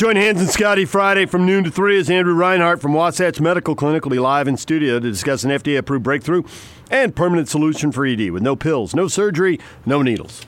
[0.00, 3.74] Join Hans and Scotty Friday from noon to 3 as Andrew Reinhardt from Wasatch Medical
[3.74, 6.42] Clinic will be live in studio to discuss an FDA approved breakthrough
[6.90, 10.46] and permanent solution for ED with no pills, no surgery, no needles.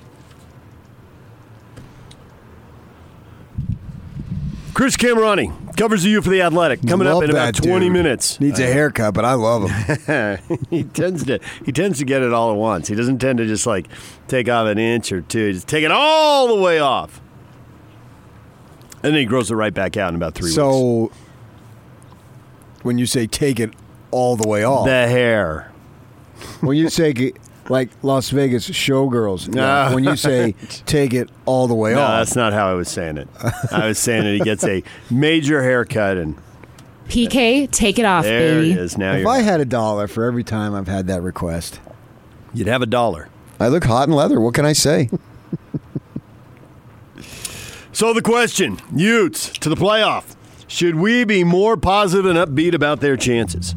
[4.73, 7.93] Chris Kamrani covers you for the Athletic coming Love up in about 20 dude.
[7.93, 8.41] minutes.
[8.41, 10.39] Needs a haircut, but I love him.
[10.71, 12.89] he tends to he tends to get it all at once.
[12.89, 13.87] He doesn't tend to just like
[14.29, 15.49] take off an inch or two.
[15.49, 17.22] He just take it all the way off.
[19.03, 20.55] And then he grows it right back out in about three weeks.
[20.55, 21.11] so,
[22.83, 23.71] when you say take it
[24.11, 25.71] all the way off, The hair.
[26.61, 27.33] when you say ge-
[27.69, 29.91] like Las Vegas showgirls, No.
[29.95, 30.53] when you say
[30.87, 33.29] take it all the way No, off, that's not how I was saying it.
[33.71, 36.37] I was saying that he gets a major haircut and
[37.09, 38.73] PK, take it off, there baby.
[38.73, 38.97] it is.
[38.99, 41.81] Now if you're I had a dollar for every time I've had that request,
[42.55, 43.29] you'd have a dollar.
[43.61, 44.41] I look hot in leather.
[44.41, 45.09] What can I say?
[47.95, 50.35] So the question, Utes to the playoff.
[50.67, 53.75] Should we be more positive and upbeat about their chances?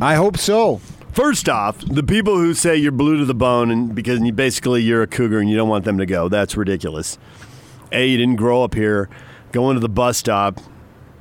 [0.00, 0.80] I hope so.
[1.12, 4.80] First off, the people who say you're blue to the bone and because you basically
[4.80, 7.18] you're a cougar and you don't want them to go, that's ridiculous.
[7.92, 9.10] A, you didn't grow up here,
[9.52, 10.58] going to the bus stop,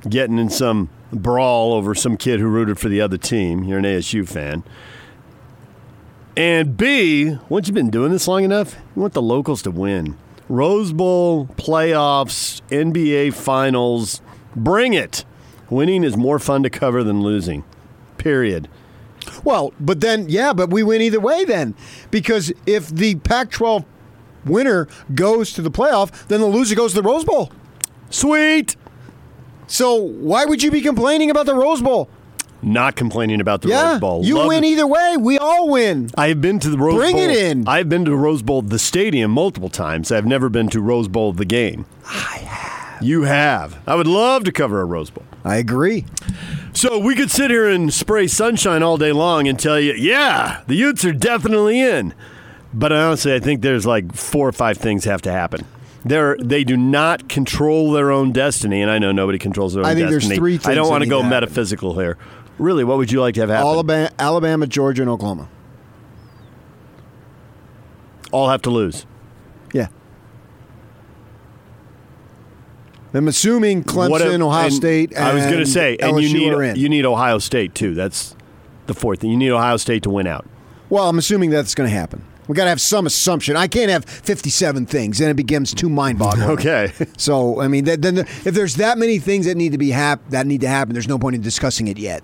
[0.08, 3.66] getting in some brawl over some kid who rooted for the other team.
[3.66, 4.64] You're an ASU fan.
[6.38, 10.18] And B, once you've been doing this long enough, you want the locals to win.
[10.50, 14.22] Rose Bowl, playoffs, NBA finals,
[14.56, 15.24] bring it.
[15.70, 17.64] Winning is more fun to cover than losing.
[18.18, 18.68] Period.
[19.44, 21.76] Well, but then, yeah, but we win either way then.
[22.10, 23.86] Because if the Pac 12
[24.46, 27.52] winner goes to the playoff, then the loser goes to the Rose Bowl.
[28.10, 28.76] Sweet.
[29.68, 32.10] So why would you be complaining about the Rose Bowl?
[32.62, 34.26] Not complaining about the yeah, Rose Bowl.
[34.26, 34.68] you Love win it.
[34.68, 35.16] either way.
[35.18, 36.10] We all win.
[36.18, 37.22] I have been to the Rose Bring Bowl.
[37.24, 37.68] it in.
[37.68, 40.12] I've been to Rose Bowl, the stadium, multiple times.
[40.12, 41.86] I've never been to Rose Bowl, the game.
[42.06, 43.02] I have.
[43.02, 43.80] You have.
[43.88, 45.24] I would love to cover a Rose Bowl.
[45.46, 46.06] I agree.
[46.74, 50.62] So we could sit here and spray sunshine all day long and tell you, yeah,
[50.68, 52.14] the Utes are definitely in.
[52.74, 55.66] But honestly, I think there's like four or five things have to happen.
[56.06, 59.90] They're, they do not control their own destiny, and I know nobody controls their own
[59.90, 60.58] I think there's destiny.
[60.58, 61.30] three I don't want to go happen.
[61.30, 62.18] metaphysical here.
[62.60, 63.66] Really, what would you like to have happen?
[63.68, 65.48] Alabama, Alabama, Georgia, and Oklahoma.
[68.32, 69.06] all have to lose.
[69.74, 69.88] Yeah.
[73.14, 76.30] I'm assuming Clemson, if- Ohio and State, and I was going to say, and LSU
[76.30, 77.96] you need you need Ohio State too.
[77.96, 78.36] That's
[78.86, 79.32] the fourth thing.
[79.32, 80.46] You need Ohio State to win out.
[80.90, 82.24] well, I'm assuming that's going to happen.
[82.48, 83.56] We got to have some assumption.
[83.56, 86.50] I can't have 57 things, and it becomes too mind-boggling.
[86.50, 86.92] Okay.
[87.16, 90.28] So, I mean, that, then if there's that many things that need to be hap-
[90.32, 92.24] that need to happen, there's no point in discussing it yet.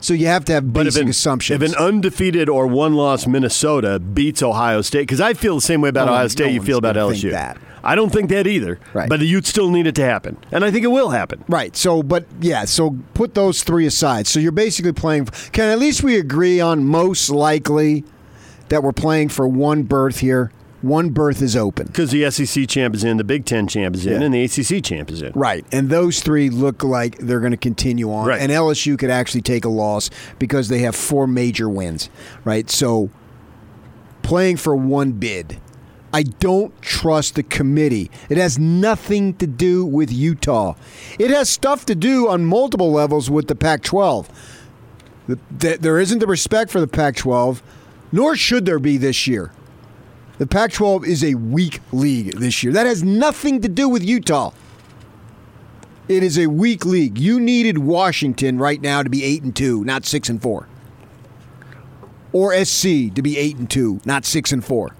[0.00, 1.62] So you have to have But basic if an, assumptions.
[1.62, 5.80] if an undefeated or one loss Minnesota beats Ohio State, because I feel the same
[5.80, 7.20] way about No Ohio State no you feel about LSU.
[7.22, 7.58] think that.
[7.82, 8.78] I don't think that either.
[8.92, 9.08] Right.
[9.08, 11.44] But you'd still need it to happen, and I think it will happen.
[11.48, 11.76] Right.
[11.76, 12.64] So, but yeah.
[12.64, 14.26] So put those three aside.
[14.26, 15.26] So you're basically playing.
[15.52, 18.04] Can at least we agree on most likely
[18.68, 20.50] that we're playing for one berth here.
[20.82, 21.86] One berth is open.
[21.86, 24.26] Because the SEC champ is in, the Big Ten champ is in, Yeah.
[24.26, 25.32] and the ACC champ is in.
[25.34, 25.64] Right.
[25.72, 28.26] And those three look like they're going to continue on.
[28.26, 28.40] Right.
[28.40, 32.10] And LSU could actually take a loss because they have four major wins.
[32.44, 32.68] Right.
[32.70, 33.10] So
[34.22, 35.58] playing for one bid.
[36.12, 38.10] I don't trust the committee.
[38.28, 40.74] It has nothing to do with Utah.
[41.18, 44.30] It has stuff to do on multiple levels with the Pac 12.
[45.50, 47.62] There isn't the respect for the Pac 12,
[48.12, 49.50] nor should there be this year.
[50.38, 52.72] The Pac 12 is a weak league this year.
[52.72, 54.52] That has nothing to do with Utah.
[56.08, 57.18] It is a weak league.
[57.18, 60.68] You needed Washington right now to be 8 and 2, not 6 and 4.
[62.32, 62.82] Or SC
[63.14, 64.94] to be 8 and 2, not 6 and 4.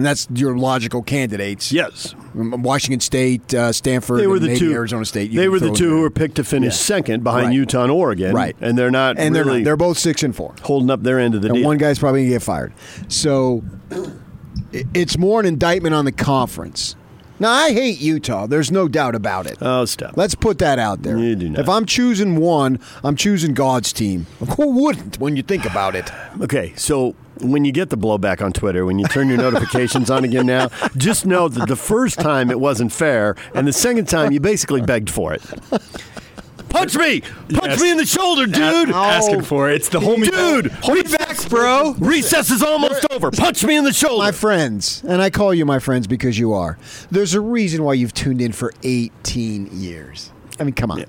[0.00, 1.70] And that's your logical candidates.
[1.72, 2.14] Yes.
[2.34, 4.72] Washington State, uh, Stanford, They were and the maybe two.
[4.72, 5.30] Arizona State.
[5.34, 6.78] They were the two who were picked to finish Yeah.
[6.96, 7.54] second behind Right.
[7.54, 8.34] Utah and Oregon.
[8.34, 8.56] Right.
[8.62, 9.62] And they're not and they're not.
[9.62, 10.54] They're both 6 and 4.
[10.62, 11.66] holding up their end of the and deal.
[11.66, 12.72] one guy's probably gonna get fired.
[13.08, 13.62] So
[14.72, 16.96] it's more an indictment on the conference.
[17.40, 18.46] Now I hate Utah.
[18.46, 19.58] There's no doubt about it.
[19.62, 20.16] oh, stop.
[20.16, 21.18] Let's put that out there.
[21.18, 21.60] You do not.
[21.60, 24.26] If I'm choosing one, I'm choosing God's team.
[24.56, 26.10] Who wouldn't when you think about it?
[26.42, 30.24] Okay, so when you get the blowback on Twitter, when you turn your notifications on
[30.24, 34.32] again now, just know that the first time it wasn't fair, and the second time
[34.32, 35.42] you basically begged for it.
[36.70, 37.20] Punch me!
[37.20, 37.82] Punch Yes.
[37.82, 38.90] me in the shoulder, dude!
[38.90, 39.74] Asking for it.
[39.76, 40.30] It's the homie.
[40.30, 40.70] Dude!
[41.48, 41.94] Bro.
[41.98, 43.30] Recess is almost over.
[43.30, 44.24] Punch me in the shoulder.
[44.24, 46.78] My friends, and I call you my friends because you are.
[47.10, 50.32] There's a reason why you've tuned in for 18 years.
[50.58, 51.04] I mean, come on.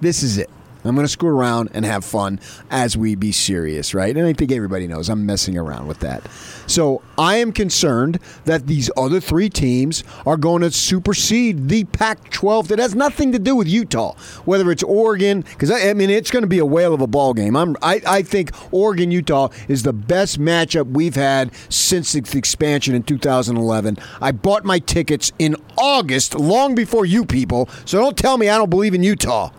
[0.00, 0.50] This is it.
[0.84, 2.40] I'm going to screw around and have fun
[2.70, 4.16] as we be serious, right?
[4.16, 6.28] And I think everybody knows I'm messing around with that.
[6.66, 12.30] So I am concerned that these other three teams are going to supersede the Pac
[12.30, 14.14] 12 that has nothing to do with Utah,
[14.44, 17.06] whether it's Oregon, because I, I mean, it's going to be a whale of a
[17.06, 17.56] ball game.
[17.56, 22.94] I'm, I, I think Oregon Utah is the best matchup we've had since the expansion
[22.94, 23.98] in 2011.
[24.20, 28.58] I bought my tickets in August, long before you people, so don't tell me I
[28.58, 29.50] don't believe in Utah.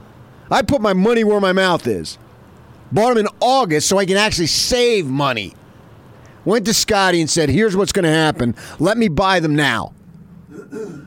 [0.53, 2.19] I put my money where my mouth is.
[2.91, 5.55] Bought them in August so I can actually save money.
[6.45, 8.53] Went to Scotty and said, "Here's what's going to happen.
[8.77, 9.93] Let me buy them now,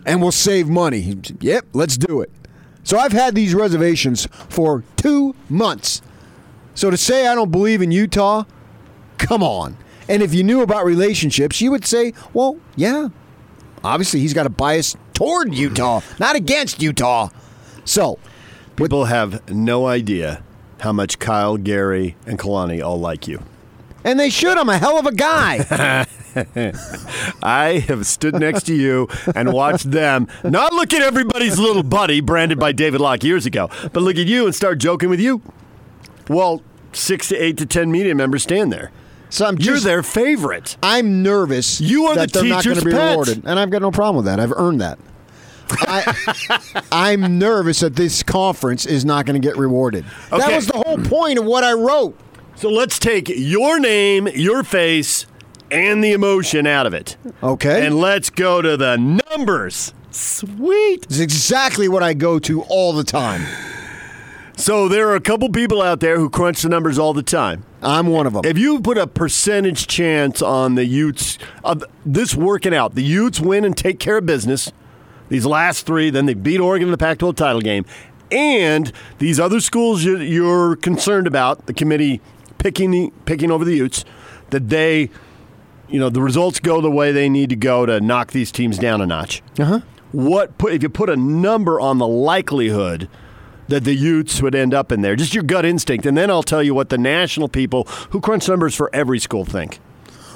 [0.04, 2.32] and we'll save money." Said, Yep, let's do it.
[2.82, 6.02] So I've had these reservations for two months.
[6.74, 8.44] So to say I don't believe in Utah,
[9.18, 9.76] come on.
[10.08, 13.10] And if you knew about relationships, you would say, "Well, yeah,
[13.84, 17.28] obviously he's got a bias toward Utah, not against Utah."
[17.84, 18.18] So
[18.76, 20.42] People have no idea
[20.80, 23.42] how much Kyle, Gary, and Kalani all like you.
[24.04, 24.56] And they should.
[24.58, 26.06] I'm a hell of a guy.
[27.42, 32.20] I have stood next to you and watched them not look at everybody's little buddy
[32.20, 35.40] branded by David Locke years ago, but look at you and start joking with you.
[36.28, 36.62] Well,
[36.92, 38.90] six to eight to ten media members stand there.
[39.30, 40.76] So I'm You're their favorite.
[40.82, 41.80] I'm nervous.
[41.80, 43.10] You are that the they're not gonna be pet.
[43.10, 44.38] rewarded, and I've got no problem with that.
[44.38, 44.98] I've earned that.
[45.70, 50.04] I, I'm nervous that this conference is not going to get rewarded.
[50.30, 52.18] That was the whole point of what I wrote.
[52.56, 55.26] So let's take your name, your face,
[55.70, 57.16] and the emotion out of it.
[57.42, 57.86] Okay.
[57.86, 59.92] And let's go to the numbers.
[60.10, 61.04] Sweet.
[61.04, 63.42] It's exactly what I go to all the time.
[64.56, 67.64] So there are a couple people out there who crunch the numbers all the time.
[67.82, 68.42] I'm one of them.
[68.46, 73.38] If you put a percentage chance on the Utes of this working out, the Utes
[73.38, 74.72] win and take care of business.
[75.28, 77.84] These last three, then they beat Oregon in the Pac-12 title game,
[78.30, 82.20] and these other schools you- you're concerned about, the committee
[82.58, 84.04] picking the, picking over the Utes,
[84.50, 85.10] that they,
[85.88, 88.78] you know, the results go the way they need to go to knock these teams
[88.78, 89.42] down a notch.
[89.58, 89.80] Uh-huh.
[90.12, 93.08] What put if you put a number on the likelihood?
[93.68, 95.16] that the Utes would end up in there.
[95.16, 96.06] Just your gut instinct.
[96.06, 99.44] And then I'll tell you what the national people who crunch numbers for every school
[99.44, 99.80] think.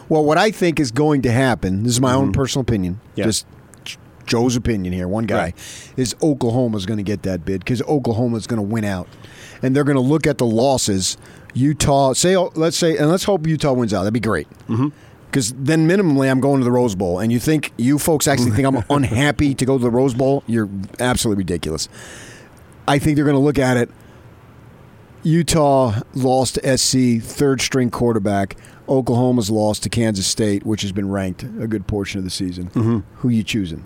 [0.09, 3.27] Well, what I think is going to happen, this is my own personal opinion, Yeah.
[3.27, 3.47] just
[4.31, 5.55] Joe's opinion here, one guy, Right.
[5.97, 9.09] is Oklahoma's going to get that bid because Oklahoma's going to win out.
[9.61, 11.17] And they're going to look at the losses.
[11.53, 14.05] Utah, say, let's say, and let's hope Utah wins out.
[14.05, 14.47] That'd be great.
[15.27, 17.19] Because then, minimally, I'm going to the Rose Bowl.
[17.19, 20.45] And you think, you folks actually think I'm unhappy to go to the Rose Bowl?
[20.47, 20.69] You're
[21.01, 21.89] absolutely ridiculous.
[22.87, 23.91] I think they're going to look at it.
[25.23, 28.57] Utah lost to SC, third string quarterback.
[28.89, 32.69] Oklahoma's lost to Kansas State, which has been ranked a good portion of the season.
[32.71, 32.99] Mm-hmm.
[33.17, 33.85] Who you choosing?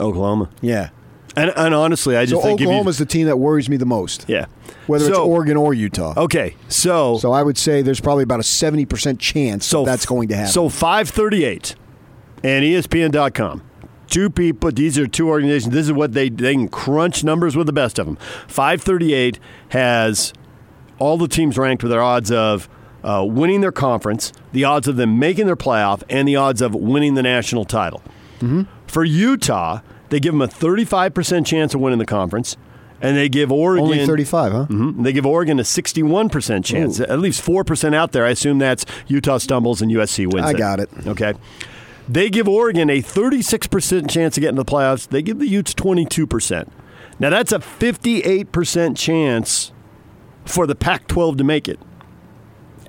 [0.00, 0.48] Oklahoma.
[0.60, 0.90] Yeah.
[1.34, 3.86] And, and honestly, I just So think you- Oklahoma's the team that worries me the
[3.86, 4.46] most, yeah.
[4.86, 6.12] whether it's Oregon or Utah.
[6.16, 10.04] Okay, so So I would say there's probably about a 70% chance so that that's
[10.06, 10.52] going to happen.
[10.52, 11.74] So 538
[12.44, 13.62] and ESPN.com.
[14.08, 14.70] Two people.
[14.70, 15.72] These are two organizations.
[15.72, 18.16] This is what they they can crunch numbers with the best of them.
[18.46, 19.38] 538
[19.70, 20.34] has
[20.98, 22.68] all the teams ranked with their odds of
[23.02, 26.74] uh, winning their conference, the odds of them making their playoff, and the odds of
[26.74, 28.02] winning the national title.
[28.40, 28.62] Mm-hmm.
[28.92, 29.80] For Utah,
[30.10, 32.58] they give them a 35% chance of winning the conference,
[33.00, 34.66] and they give Oregon Only 35, huh?
[34.68, 35.02] Mhm.
[35.02, 37.00] They give Oregon a 61% chance.
[37.00, 38.26] At least 4% out there.
[38.26, 40.90] I assume that's Utah stumbles and USC wins I got it.
[41.06, 41.32] Okay.
[42.06, 45.08] They give Oregon a 36% chance of getting to the playoffs.
[45.08, 46.68] They give the Utes 22%.
[47.18, 49.72] Now, that's a 58% chance
[50.44, 51.78] for the Pac 12 to make it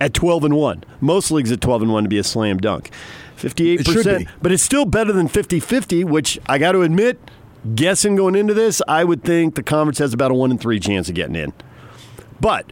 [0.02, 0.84] at 12 and 1.
[1.00, 2.92] Most leagues at 12 and 1 to be a slam dunk.
[3.44, 4.18] 58%.
[4.20, 4.28] be.
[4.42, 7.20] But it's still better than 50 50, which I got to admit,
[7.76, 10.80] guessing going into this, I would think the conference has about a 1 in 3
[10.80, 11.54] chance of getting in.
[12.40, 12.72] But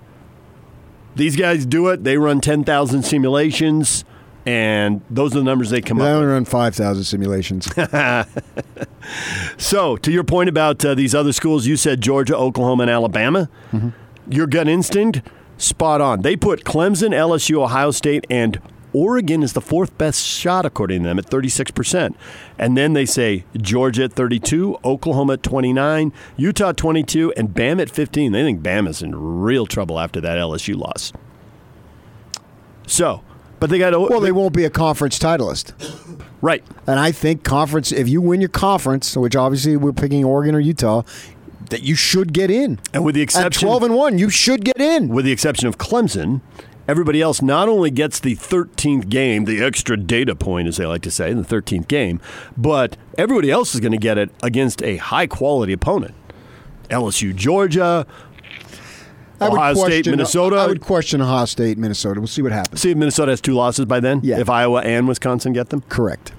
[1.15, 2.03] these guys do it.
[2.03, 4.05] They run 10,000 simulations,
[4.45, 6.07] and those are the numbers they come up.
[6.07, 6.33] I only with.
[6.33, 7.69] run 5,000 simulations.
[9.57, 13.49] So, to your point about uh, these other schools, you said Georgia, Oklahoma, and Alabama.
[14.29, 15.21] Your gut instinct,
[15.57, 16.21] spot on.
[16.21, 18.61] They put Clemson, LSU, Ohio State, and
[18.93, 22.15] Oregon is the fourth best shot, according to them, at 36%.
[22.57, 27.79] And then they say Georgia at 32, Oklahoma at 29, Utah at 22, and Bam
[27.79, 28.31] at 15.
[28.31, 31.13] They think Bam is in real trouble after that LSU loss.
[32.87, 33.23] So,
[33.59, 35.73] but they got well, they won't be a conference titleist.
[36.41, 36.63] right.
[36.87, 40.59] And I think conference, if you win your conference, which obviously we're picking Oregon or
[40.59, 41.03] Utah,
[41.69, 42.79] that you should get in.
[42.93, 45.07] And with the At exception 12 and 1, you should get in.
[45.07, 46.41] with the exception of Clemson,
[46.87, 51.01] everybody else not only gets the 13th game, the extra data point, as they like
[51.03, 52.19] to say, in the 13th game,
[52.57, 56.13] but everybody else is going to get it against a high quality opponent.
[56.89, 58.05] LSU, Georgia,
[59.39, 60.55] I would Ohio State, question- Minnesota.
[60.57, 62.19] I would question Ohio State, Minnesota.
[62.19, 62.81] We'll see what happens.
[62.81, 64.19] See if Minnesota has two losses by then.
[64.23, 64.39] Yeah.
[64.39, 65.81] If Iowa and Wisconsin get them.
[65.89, 66.33] Correct.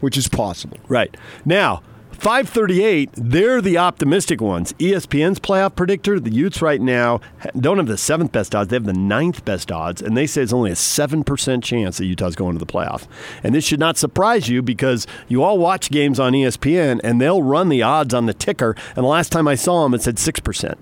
[0.00, 0.78] Which is possible.
[0.88, 1.14] Right.
[1.44, 1.82] Now,
[2.20, 4.74] 538, they're the optimistic ones.
[4.74, 7.20] ESPN's playoff predictor, the Utes right now
[7.58, 8.68] don't have the seventh best odds.
[8.68, 12.04] They have the ninth best odds, and they say it's only a 7% chance that
[12.04, 13.06] Utah's going to the playoff.
[13.42, 17.42] And this should not surprise you because you all watch games on ESPN, and they'll
[17.42, 18.76] run the odds on the ticker.
[18.88, 20.74] And the last time I saw them, it said 6%.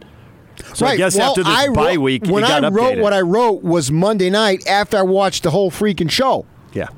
[0.75, 3.03] So I guess Well, after this I bye wrote- week, when got I wrote updated.
[3.03, 6.47] what I wrote was Monday night after I watched the whole freaking show.
[6.73, 6.89] Yeah.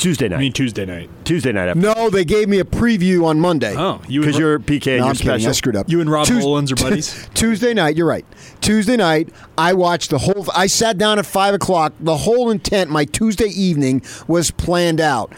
[0.00, 0.36] Tuesday night.
[0.36, 1.10] I mean Tuesday night.
[1.24, 1.68] Tuesday night.
[1.68, 1.80] after.
[1.80, 3.74] No, they gave me a preview on Monday.
[3.76, 5.46] Oh, you Because and, you're PK and No, you're I'm kidding.
[5.46, 5.88] I screwed up.
[5.90, 7.28] you and Rob Tues- Mullins are buddies.
[7.34, 8.24] Tuesday night, you're right.
[8.60, 9.28] Tuesday night,
[9.58, 10.46] I watched the whole.
[10.54, 11.92] I sat down at five o'clock.
[12.00, 15.32] The whole intent, my Tuesday evening, was planned out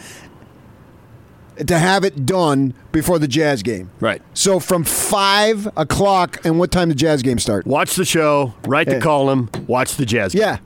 [1.67, 3.91] to have it done before the Jazz game.
[3.99, 4.21] Right.
[4.33, 7.67] So from five o'clock, and what time the Jazz game start?
[7.67, 8.99] Watch the show, write the Yeah.
[9.01, 10.33] column, watch the Jazz.
[10.33, 10.39] game.
[10.41, 10.57] Yeah.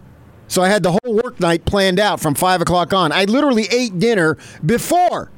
[0.48, 3.12] So I had the whole work night planned out from five o'clock on.
[3.12, 5.32] I literally ate dinner before.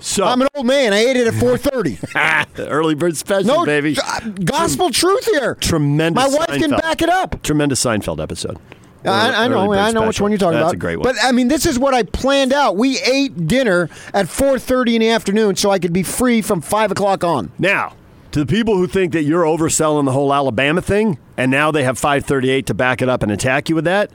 [0.00, 0.92] So I'm an old man.
[0.92, 1.94] I ate it at four thirty.
[2.54, 3.96] the early bird special, no, baby.
[4.04, 5.54] uh, gospel truth here.
[5.56, 6.22] Tremendous.
[6.22, 7.40] My wife can back it up.
[7.42, 8.58] Tremendous Seinfeld episode.
[9.04, 10.74] I, I know, I know which one you're talking That's about.
[10.74, 11.02] a great one.
[11.04, 12.76] But I mean, this is what I planned out.
[12.76, 16.90] We ate dinner at 4:30 in the afternoon, so I could be free from five
[16.92, 17.50] o'clock on.
[17.58, 17.96] now,
[18.32, 21.84] to the people who think that you're overselling the whole Alabama thing, and now they
[21.84, 24.10] have 538 to back it up and attack you with that,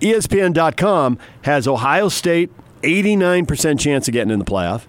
[0.00, 2.50] ESPN.com has Ohio State
[2.82, 4.86] 89% chance of getting in the playoff.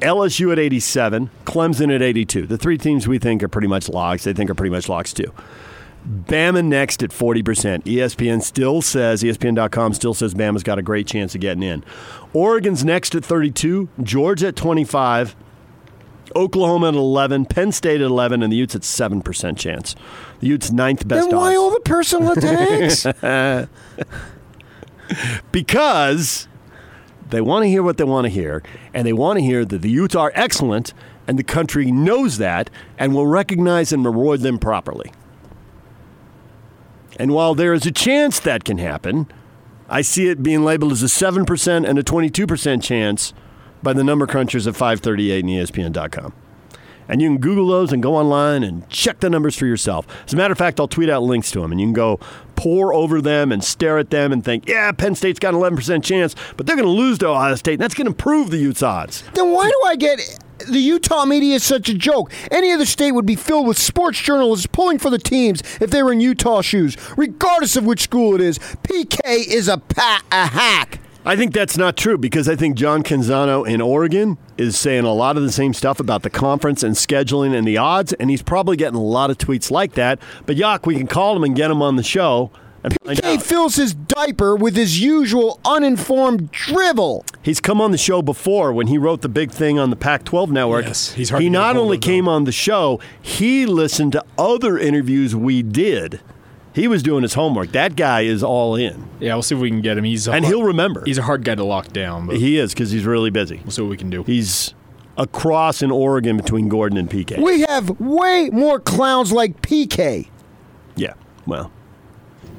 [0.00, 2.46] LSU at 87, Clemson at 82.
[2.46, 4.24] The three teams we think are pretty much locks.
[4.24, 5.32] They think are pretty much locks too.
[6.06, 7.82] Bama next at 40%.
[7.84, 11.82] ESPN still says, ESPN.com still says Bama's got a great chance of getting in.
[12.32, 15.34] Oregon's next at 32, Georgia at 25,
[16.34, 19.94] Oklahoma at 11, Penn State at 11, and the Utes at 7% chance.
[20.40, 21.56] The Utes ninth best then why odds.
[21.58, 23.06] all the personal attacks?
[25.52, 26.48] because
[27.30, 29.82] they want to hear what they want to hear, and they want to hear that
[29.82, 30.92] the Utes are excellent,
[31.26, 35.12] and the country knows that and will recognize and reward them properly.
[37.18, 39.26] And while there is a chance that can happen,
[39.88, 43.32] I see it being labeled as a 7% and a 22% chance
[43.86, 46.32] by the number crunchers at 538 and ESPN.com.
[47.08, 50.08] And you can Google those and go online and check the numbers for yourself.
[50.26, 52.18] As a matter of fact, I'll tweet out links to them, and you can go
[52.56, 56.02] pore over them and stare at them and think, yeah, Penn State's got an 11%
[56.02, 57.74] chance, but they're going to lose to Ohio State.
[57.74, 59.22] And that's going to improve the Utes' odds.
[59.34, 60.18] then why do I get
[60.68, 62.32] the Utah media is such a joke?
[62.50, 66.02] Any other state would be filled with sports journalists pulling for the teams if they
[66.02, 68.58] were in Utah shoes, regardless of which school it is.
[68.58, 70.98] PK is a pa- a hack.
[71.26, 75.12] I think that's not true because I think John Canzano in Oregon is saying a
[75.12, 78.42] lot of the same stuff about the conference and scheduling and the odds, and he's
[78.42, 80.20] probably getting a lot of tweets like that.
[80.46, 82.52] But Yak, we can call him and get him on the show
[82.84, 87.24] and find PK fills his diaper with his usual uninformed drivel.
[87.42, 90.50] He's come on the show before when he wrote the big thing on the Pac-12
[90.50, 90.84] network.
[90.84, 92.06] Yes, he's hard he to not only of, though.
[92.06, 96.20] came on the show, he listened to other interviews we did.
[96.76, 97.72] He was doing his homework.
[97.72, 100.04] That guy is all in, Yeah, we'll see if we can get him.
[100.04, 101.02] He's a and hard- he'll remember.
[101.06, 103.60] He's a hard guy to lock down, but he is because he's really busy.
[103.64, 104.22] we'll see what we can do.
[104.24, 104.74] He's
[105.16, 107.42] across in Oregon between Gordon and PK.
[107.42, 110.28] We have way more clowns like PK.
[110.96, 111.14] yeah,
[111.46, 111.72] well,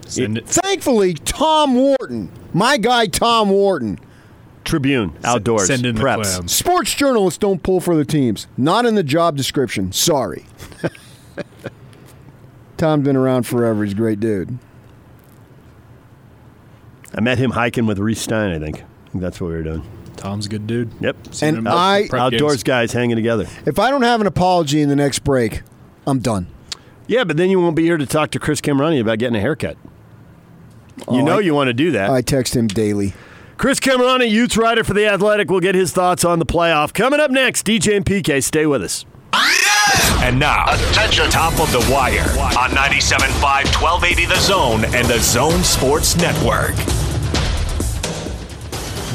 [0.08, 0.48] Send it.
[0.48, 4.00] Thankfully, Tom Wharton, my guy Tom Wharton,
[4.64, 6.24] Tribune outdoors Send in the preps.
[6.24, 6.52] clowns.
[6.54, 8.48] sports journalists don't pull for the teams.
[8.58, 9.92] Not in the job description.
[9.92, 10.46] Sorry.
[12.78, 13.84] Tom's been around forever.
[13.84, 14.58] He's a great dude.
[17.16, 18.52] I met him hiking with Reese Stein.
[18.52, 18.78] I think.
[18.78, 19.84] I think that's what we were doing.
[20.18, 20.92] Tom's a good dude.
[21.00, 22.64] Yep, Send And him to I- prep outdoors games.
[22.64, 23.46] guys hanging together.
[23.66, 25.62] If I don't have an apology in the next break,
[26.08, 26.48] I'm done.
[27.08, 29.40] Yeah, but then you won't be here to talk to Chris Kamrani about getting a
[29.40, 29.78] haircut.
[30.98, 32.10] You Oh, know I- you want to do that.
[32.10, 33.14] I text him daily.
[33.58, 36.94] Chris Kamrani, Utes writer for The Athletic, will get his thoughts on the playoff.
[36.94, 38.44] Coming up next, DJ and PK.
[38.44, 39.06] Stay with us.
[40.28, 41.30] And now, Attention.
[41.30, 42.28] top of the wire
[42.60, 46.76] on 97.5, 1280 The Zone and the Zone Sports Network.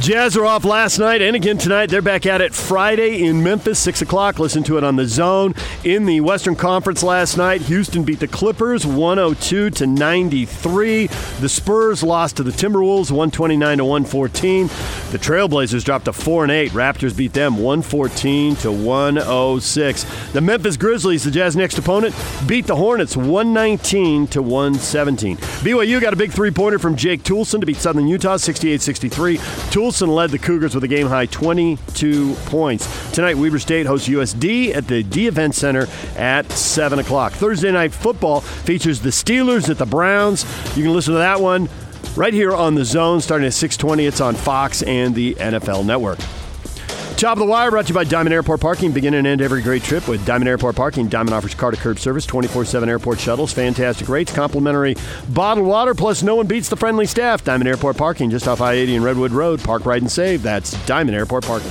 [0.03, 1.87] Jazz are off last night and again tonight.
[1.87, 4.41] They're back at it Friday in Memphis, 6 o'clock.
[4.41, 5.55] Listen to it on the zone.
[5.85, 11.07] In the Western Conference last night, Houston beat the Clippers 102 to 93.
[11.07, 14.67] The Spurs lost to the Timberwolves 129 to 114.
[15.13, 16.73] The Trailblazers dropped to 4 and 8.
[16.73, 20.33] Raptors beat them 114 to 106.
[20.33, 22.13] The Memphis Grizzlies, the Jazz next opponent,
[22.49, 25.37] beat the Hornets 119 to 117.
[25.37, 29.39] BYU got a big three pointer from Jake Toolson to beat Southern Utah 68 63.
[29.39, 33.13] Toolson Wilson led the Cougars with a game high 22 points.
[33.13, 37.35] Tonight, Weber State hosts USD at the Dee Event Center at 7 o'clock.
[37.35, 40.45] Thursday night football features the Steelers at the Browns.
[40.75, 41.69] You can listen to that one
[42.17, 44.07] right here on the zone starting at 620.
[44.07, 46.21] It's on Fox and the NFL Network.
[47.23, 48.91] Top of the wire brought to you by Diamond Airport Parking.
[48.91, 51.07] Begin and end every great trip with Diamond Airport Parking.
[51.07, 54.97] Diamond offers car to curb service, 24 7 airport shuttles, fantastic rates, complimentary
[55.29, 57.45] bottled water, plus no one beats the friendly staff.
[57.45, 59.63] Diamond Airport Parking, just off I 80 and Redwood Road.
[59.63, 60.43] Park, ride, and save.
[60.43, 61.71] That's Diamond Airport Parking.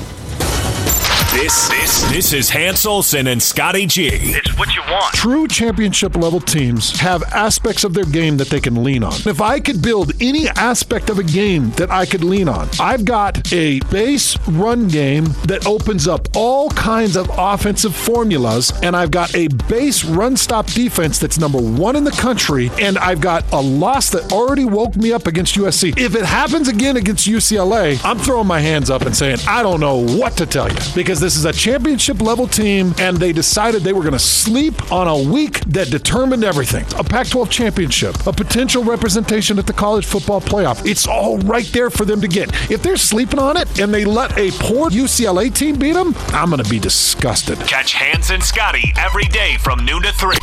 [1.31, 4.09] This this this is Hans Olsen and Scotty G.
[4.11, 5.15] It's what you want.
[5.15, 9.13] True championship level teams have aspects of their game that they can lean on.
[9.25, 13.05] If I could build any aspect of a game that I could lean on, I've
[13.05, 19.11] got a base run game that opens up all kinds of offensive formulas, and I've
[19.11, 23.49] got a base run stop defense that's number one in the country, and I've got
[23.53, 25.97] a loss that already woke me up against USC.
[25.97, 29.79] If it happens again against UCLA, I'm throwing my hands up and saying, I don't
[29.79, 33.83] know what to tell you because this is a championship level team, and they decided
[33.83, 36.83] they were going to sleep on a week that determined everything.
[36.97, 40.83] A Pac 12 championship, a potential representation at the college football playoff.
[40.83, 42.49] It's all right there for them to get.
[42.71, 46.49] If they're sleeping on it and they let a poor UCLA team beat them, I'm
[46.49, 47.59] going to be disgusted.
[47.67, 50.35] Catch Hans and Scotty every day from noon to 3.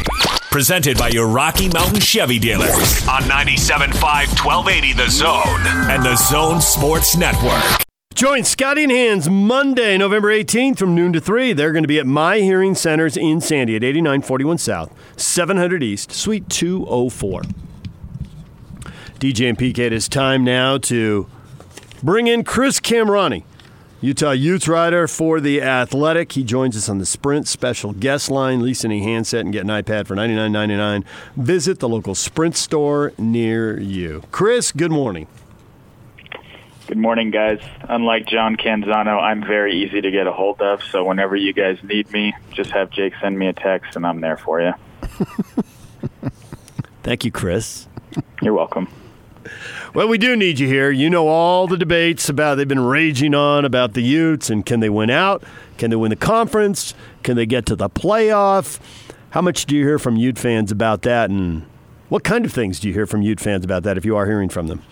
[0.53, 2.71] Presented by your Rocky Mountain Chevy dealers
[3.09, 3.99] on 97.5
[4.45, 7.88] 1280 The Zone and The Zone Sports Network.
[8.19, 11.53] Join Scotty and Hans Monday, November 18th from noon to 3.
[11.53, 16.11] They're going to be at My Hearing Centers in Sandy at 8941 South, 700 East,
[16.11, 17.43] Suite 204.
[19.21, 21.29] DJ and PK, it is time now to
[22.03, 23.45] bring in Chris Kamrani,
[24.01, 26.33] Utah Utes rider for The Athletic.
[26.33, 28.63] He joins us on the Sprint special guest line.
[28.63, 31.05] Lease any handset and get an iPad for $99.99.
[31.37, 34.25] Visit the local Sprint store near you.
[34.33, 35.29] Chris, good morning.
[36.89, 37.61] Good morning, guys.
[37.83, 40.83] Unlike John Canzano, I'm very easy to get a hold of.
[40.85, 44.23] So whenever you guys need me, just have Jake send me a text, and I'm
[44.23, 44.73] there for you.
[47.03, 47.89] Thank you, Chris.
[48.41, 48.89] You're welcome.
[49.93, 50.91] Well, we do need you here.
[50.91, 54.81] You know all the debates about they've been raging on about the Utes and can
[54.81, 55.45] they win out?
[55.77, 56.95] Can they win the conference?
[57.23, 58.81] Can they get to the playoff?
[59.31, 61.29] How much do you hear from Ute fans about that?
[61.29, 61.67] And
[62.09, 64.25] what kind of things do you hear from Ute fans about that if you are
[64.25, 64.83] hearing from them?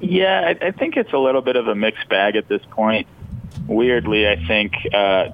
[0.00, 3.06] Yeah, I, I think it's a little bit of a mixed bag at this point.
[3.66, 5.30] Weirdly, I think, uh,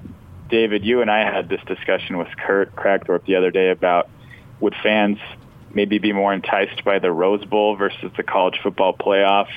[0.49, 4.09] David, you and I had this discussion with Kurt Kragthorpe the other day about
[4.59, 5.19] would fans
[5.73, 9.47] maybe be more enticed by the Rose Bowl versus the college football playoff.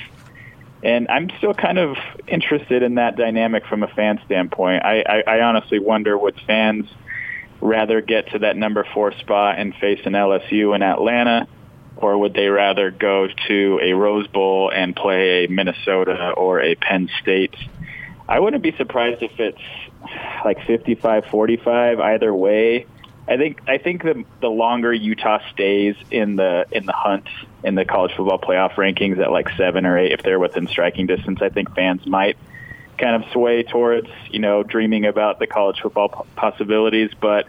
[0.82, 4.84] And I'm still kind of interested in that dynamic from a fan standpoint.
[4.84, 6.86] I, I, I honestly wonder would fans
[7.60, 11.48] rather get to that number four spot and face an LSU in Atlanta,
[11.98, 16.74] or would they rather go to a Rose Bowl and play a Minnesota or a
[16.76, 17.54] Penn State?
[18.28, 19.60] I wouldn't be surprised if it's
[20.44, 22.86] like 55-45 either way.
[23.26, 27.28] I think I think the the longer Utah stays in the in the hunt
[27.62, 31.06] in the college football playoff rankings at like seven or eight, if they're within striking
[31.06, 32.38] distance, I think fans might
[32.96, 37.10] kind of sway towards you know dreaming about the college football possibilities.
[37.20, 37.48] But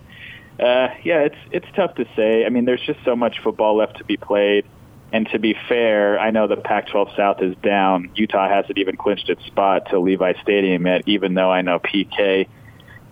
[0.60, 2.46] uh, yeah, it's it's tough to say.
[2.46, 4.66] I mean, there's just so much football left to be played.
[5.12, 8.12] And to be fair, I know the Pac-12 South is down.
[8.14, 12.48] Utah hasn't even clinched its spot to Levi Stadium yet, even though I know PK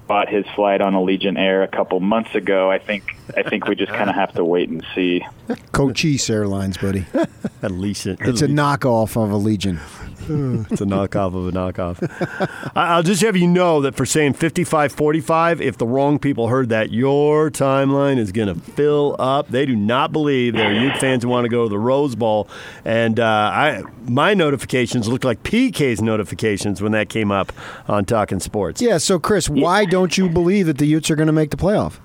[0.07, 2.71] bought his flight on Allegiant Air a couple months ago.
[2.71, 3.03] I think
[3.35, 5.25] I think we just kind of have to wait and see.
[5.71, 7.01] Cochise Airlines, buddy.
[7.61, 8.25] Allegiant.
[8.27, 9.79] It's a knockoff of Allegiant.
[10.69, 12.71] it's a knockoff of a knockoff.
[12.75, 16.69] I'll just have you know that for saying 55 45, if the wrong people heard
[16.69, 19.47] that, your timeline is going to fill up.
[19.49, 22.15] They do not believe there are Ute fans who want to go to the Rose
[22.15, 22.49] Bowl.
[22.83, 27.53] And uh, I, my notifications look like PK's notifications when that came up
[27.87, 28.81] on Talking Sports.
[28.81, 31.57] Yeah, so Chris, why don't you believe that the Utes are going to make the
[31.57, 31.99] playoff?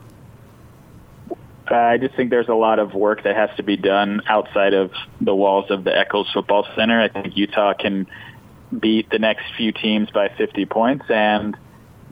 [1.70, 4.75] Uh, I just think there's a lot of work that has to be done outside
[4.75, 7.01] of the walls of the Eccles Football Center.
[7.01, 8.07] I think Utah can
[8.77, 11.57] beat the next few teams by 50 points and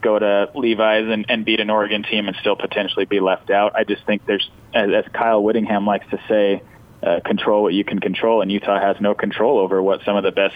[0.00, 3.74] go to Levi's and, and beat an Oregon team and still potentially be left out.
[3.74, 6.62] I just think there's, as, as Kyle Whittingham likes to say,
[7.02, 10.22] uh, control what you can control, and Utah has no control over what some of
[10.22, 10.54] the best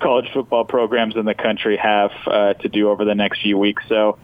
[0.00, 3.82] college football programs in the country have uh, to do over the next few weeks.
[3.88, 4.18] So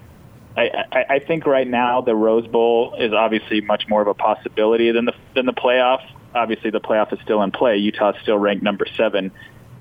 [0.56, 4.14] I, I, I think right now the Rose Bowl is obviously much more of a
[4.14, 6.00] possibility than the than the playoff.
[6.34, 7.76] Obviously, the playoff is still in play.
[7.76, 9.32] Utah's still ranked number seven,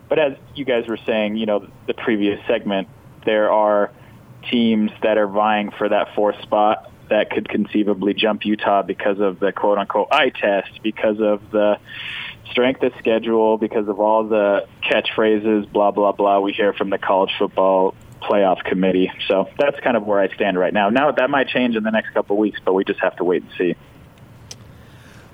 [0.10, 2.88] but as you guys were saying, you know, the previous segment,
[3.26, 3.92] there are
[4.50, 9.40] teams that are vying for that fourth spot that could conceivably jump Utah because of
[9.40, 11.78] the quote unquote eye test, because of the
[12.52, 16.98] strength of schedule because of all the catchphrases, blah blah blah, we hear from the
[16.98, 19.12] college football playoff committee.
[19.28, 20.90] So that's kind of where I stand right now.
[20.90, 23.24] Now that might change in the next couple of weeks, but we just have to
[23.24, 23.76] wait and see.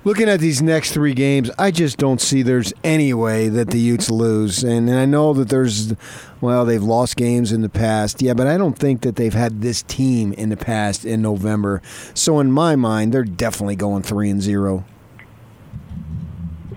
[0.02, 3.78] Looking at these next three games, I just don't see there's any way that the
[3.78, 4.64] Utes lose.
[4.64, 5.92] And I know that there's,
[6.40, 8.22] well, they've lost games in the past.
[8.22, 11.82] Yeah, but I don't think that they've had this team in the past in November.
[12.14, 14.86] So in my mind, they're definitely going three and zero.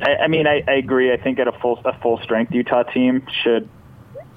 [0.02, 1.14] I, I mean, I, I agree.
[1.14, 3.70] I think at a full a full strength Utah team should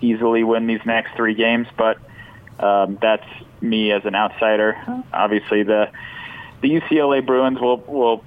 [0.01, 1.99] easily win these next three games, but
[2.59, 3.27] um, that's
[3.61, 4.77] me as an outsider.
[5.13, 5.91] Obviously, the
[6.63, 8.25] the UCLA Bruins will will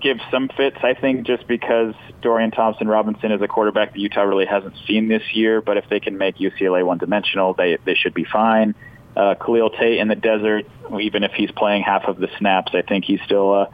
[0.00, 4.22] give some fits, I think, just because Dorian Thompson Robinson is a quarterback that Utah
[4.22, 5.60] really hasn't seen this year.
[5.60, 8.74] But if they can make UCLA one dimensional, they they should be fine.
[9.16, 10.66] Uh, Khalil Tate in the desert,
[11.00, 13.68] even if he's playing half of the snaps, I think he's still a,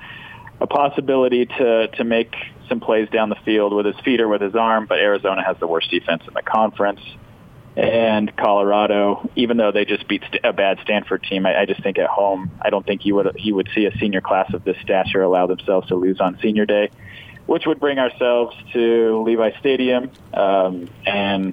[0.60, 2.34] a possibility to to make
[2.68, 4.86] some plays down the field with his feet or with his arm.
[4.86, 7.00] But Arizona has the worst defense in the conference
[7.76, 11.98] and Colorado, even though they just beat a bad Stanford team, I, I just think
[11.98, 14.76] at home, I don't think you would you would see a senior class of this
[14.82, 16.90] stature allow themselves to lose on senior day,
[17.46, 21.52] which would bring ourselves to Levi Stadium um, and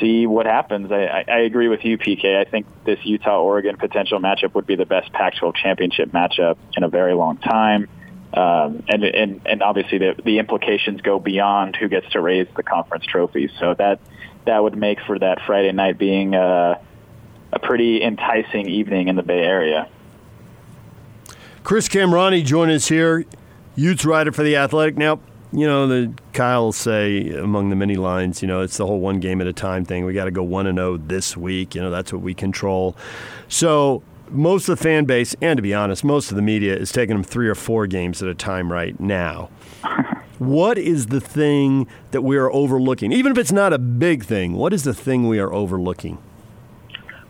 [0.00, 0.90] see what happens.
[0.90, 2.38] I, I, I agree with you, PK.
[2.38, 6.84] I think this Utah Oregon potential matchup would be the best Pac-12 championship matchup in
[6.84, 7.86] a very long time.
[8.32, 12.62] Um, and, and and obviously the the implications go beyond who gets to raise the
[12.62, 13.50] conference trophies.
[13.60, 14.00] So that
[14.46, 16.80] that would make for that Friday night being a,
[17.52, 19.88] a pretty enticing evening in the Bay Area.
[21.62, 23.24] Chris Kamrani joined us here,
[23.76, 24.96] Utes writer for the Athletic.
[24.96, 25.20] Now,
[25.52, 29.20] you know, the Kyle say among the many lines, you know, it's the whole one
[29.20, 30.04] game at a time thing.
[30.04, 31.74] We got to go one and zero oh this week.
[31.74, 32.96] You know, that's what we control.
[33.48, 36.90] So most of the fan base, and to be honest, most of the media is
[36.90, 39.50] taking them three or four games at a time right now.
[40.46, 43.12] what is the thing that we are overlooking?
[43.12, 46.18] Even if it's not a big thing, what is the thing we are overlooking?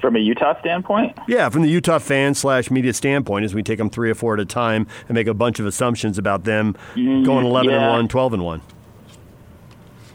[0.01, 1.17] From a Utah standpoint?
[1.29, 4.35] Yeah, from the Utah fan slash media standpoint, as we take them three or four
[4.35, 7.83] at a time and make a bunch of assumptions about them mm, going 11 yeah.
[7.83, 8.63] and 1, 12 and 1.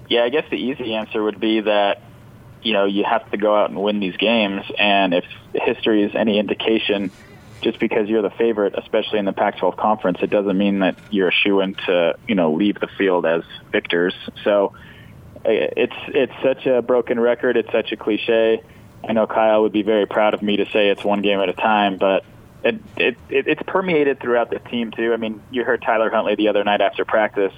[0.10, 2.02] Yeah, I guess the easy answer would be that
[2.62, 6.16] you know you have to go out and win these games, and if history is
[6.16, 7.12] any indication,
[7.62, 11.30] just because you're the favorite, especially in the Pac-12 conference, it doesn't mean that you're
[11.30, 14.14] a shoe in to you know leave the field as victors.
[14.44, 14.74] So
[15.38, 17.58] uh, it's it's such a broken record.
[17.58, 18.62] It's such a cliche.
[19.08, 21.50] I know Kyle would be very proud of me to say it's one game at
[21.50, 22.26] a time, but
[22.64, 25.14] it, it, it it's permeated throughout the team too.
[25.14, 27.54] I mean, you heard Tyler Huntley the other night after practice.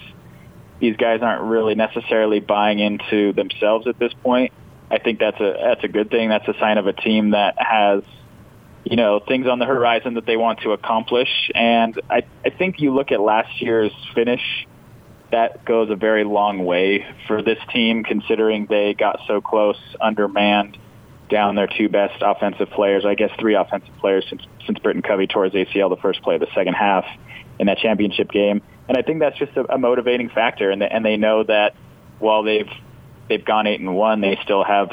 [0.79, 4.53] These guys aren't really necessarily buying into themselves at this point.
[4.91, 6.29] I think that's a that's a good thing.
[6.29, 8.03] That's a sign of a team that has
[8.83, 11.51] you know things on the horizon that they want to accomplish.
[11.53, 14.67] And I I think you look at last year's finish.
[15.31, 20.75] That goes a very long way for this team, considering they got so close, undermanned,
[21.29, 23.05] down their two best offensive players.
[23.05, 26.35] I guess three offensive players since since Britton Covey tore his ACL the first play
[26.35, 27.05] of the second half
[27.59, 28.61] in that championship game.
[28.87, 30.71] And I think that's just a, a motivating factor.
[30.71, 31.75] And they, and they know that
[32.17, 32.69] while they've
[33.27, 34.89] they've gone eight and one, they still have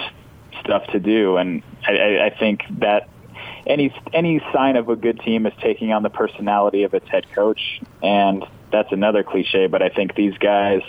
[0.60, 1.36] stuff to do.
[1.38, 3.08] And I, I think that
[3.66, 7.26] any any sign of a good team is taking on the personality of its head
[7.34, 9.66] coach, and that's another cliche.
[9.66, 10.82] But I think these guys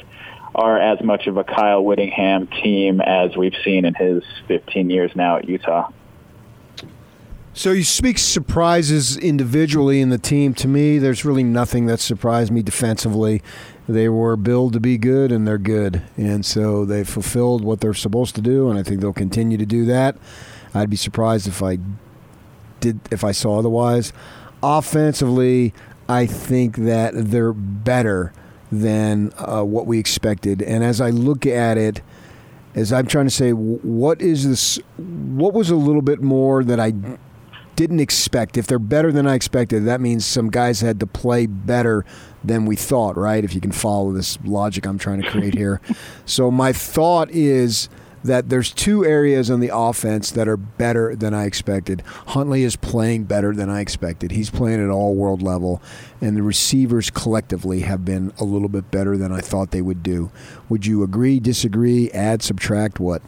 [0.55, 5.11] are as much of a Kyle Whittingham team as we've seen in his 15 years
[5.15, 5.91] now at Utah.
[7.53, 10.53] So you speak surprises individually in the team.
[10.55, 13.41] To me, there's really nothing that surprised me defensively.
[13.89, 17.95] They were billed to be good, and they're good, and so they fulfilled what they're
[17.95, 20.17] supposed to do, and I think they'll continue to do that.
[20.75, 21.79] I'd be surprised if I
[22.79, 24.13] did if I saw otherwise.
[24.63, 25.73] Offensively,
[26.09, 28.33] I think that they're better
[28.71, 30.61] than uh, what we expected.
[30.61, 32.01] And as I look at it,
[32.75, 34.79] as I'm trying to say, what is this?
[34.97, 36.93] What was a little bit more that I
[37.75, 38.57] didn't expect?
[38.57, 42.05] If they're better than I expected, that means some guys had to play better
[42.43, 43.43] than we thought, right?
[43.43, 45.81] If you can follow this logic I'm trying to create here.
[46.25, 47.89] so my thought is
[48.27, 52.03] that there's two areas on the offense that are better than I expected.
[52.27, 54.31] Huntley is playing better than I expected.
[54.31, 55.81] He's playing at all world level,
[56.21, 60.03] and the receivers collectively have been a little bit better than I thought they would
[60.03, 60.31] do.
[60.69, 63.21] Would you agree, disagree, add, subtract, what?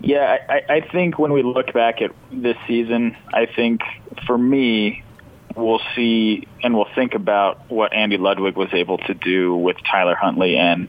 [0.00, 3.82] Yeah, I, I think when we look back at this season, I think
[4.26, 5.02] for me,
[5.56, 10.14] we'll see and we'll think about what Andy Ludwig was able to do with Tyler
[10.14, 10.88] Huntley and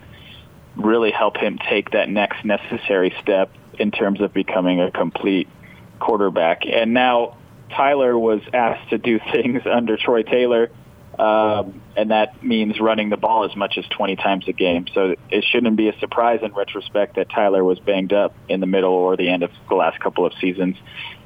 [0.85, 5.47] really help him take that next necessary step in terms of becoming a complete
[5.99, 6.65] quarterback.
[6.65, 7.37] And now
[7.69, 10.71] Tyler was asked to do things under Troy Taylor
[11.19, 14.87] Um, and that means running the ball as much as 20 times a game.
[14.93, 18.65] So it shouldn't be a surprise in retrospect that Tyler was banged up in the
[18.65, 20.77] middle or the end of the last couple of seasons.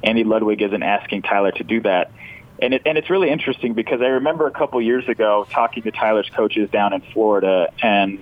[0.02, 2.10] Andy Ludwig isn't asking Tyler to do that.
[2.60, 5.90] And, it, and it's really interesting because I remember a couple years ago talking to
[5.92, 8.18] Tyler's coaches down in Florida, and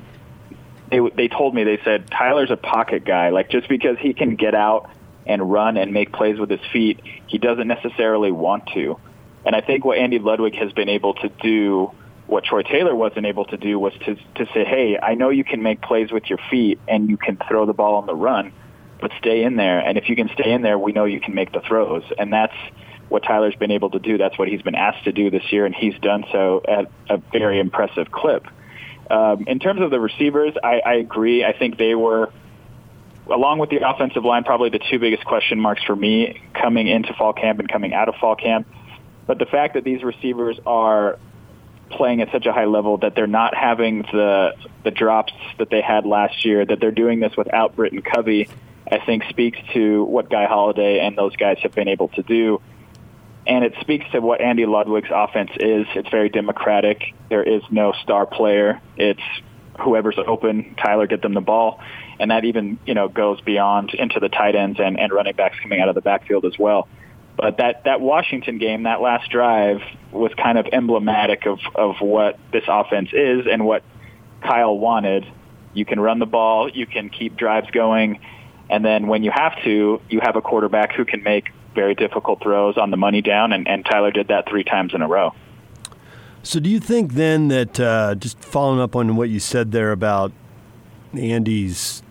[0.91, 3.31] they they told me they said Tyler's a pocket guy.
[3.31, 4.91] Like just because he can get out
[5.27, 8.99] and run and make plays with his feet, he doesn't necessarily want to.
[9.45, 11.93] And I think what Andy Ludwig has been able to do,
[12.27, 15.45] what Troy Taylor wasn't able to do, was to to say, hey, I know you
[15.45, 18.53] can make plays with your feet and you can throw the ball on the run,
[19.01, 19.79] but stay in there.
[19.81, 22.05] And if you can stay in there, we know you can make the throws.
[22.19, 22.55] And that's
[23.09, 24.19] what Tyler's been able to do.
[24.19, 27.19] That's what he's been asked to do this year, and he's done so at a
[27.33, 28.47] very impressive clip.
[29.11, 31.45] Um, in terms of the receivers, I, I agree.
[31.45, 32.33] I think they were
[33.27, 37.15] along with the offensive line, probably the two biggest question marks for me coming into
[37.15, 38.67] fall camp and coming out of fall camp.
[39.27, 41.19] But the fact that these receivers are
[41.91, 45.81] playing at such a high level that they're not having the the drops that they
[45.81, 48.49] had last year, that they're doing this without Britton Covey,
[48.91, 52.61] I think speaks to what Guy Holliday and those guys have been able to do.
[53.47, 55.87] And it speaks to what Andy Ludwig's offense is.
[55.95, 57.15] It's very democratic.
[57.29, 58.81] There is no star player.
[58.97, 59.21] It's
[59.81, 61.81] whoever's open, Tyler, get them the ball.
[62.19, 65.59] And that even, you know, goes beyond into the tight ends and, and running backs
[65.63, 66.89] coming out of the backfield as well.
[67.37, 69.81] But that, that Washington game, that last drive,
[70.13, 73.83] was kind of emblematic of, of what this offense is and what
[74.41, 75.27] Kyle wanted.
[75.73, 78.21] You can run the ball, you can keep drives going,
[78.71, 82.43] and then when you have to, you have a quarterback who can make very difficult
[82.43, 85.35] throws on the money down, and, and Tyler did that three times in a row.
[86.43, 89.93] So, do you think then that uh, just following up on what you said there
[89.93, 90.33] about
[91.15, 92.03] Andy's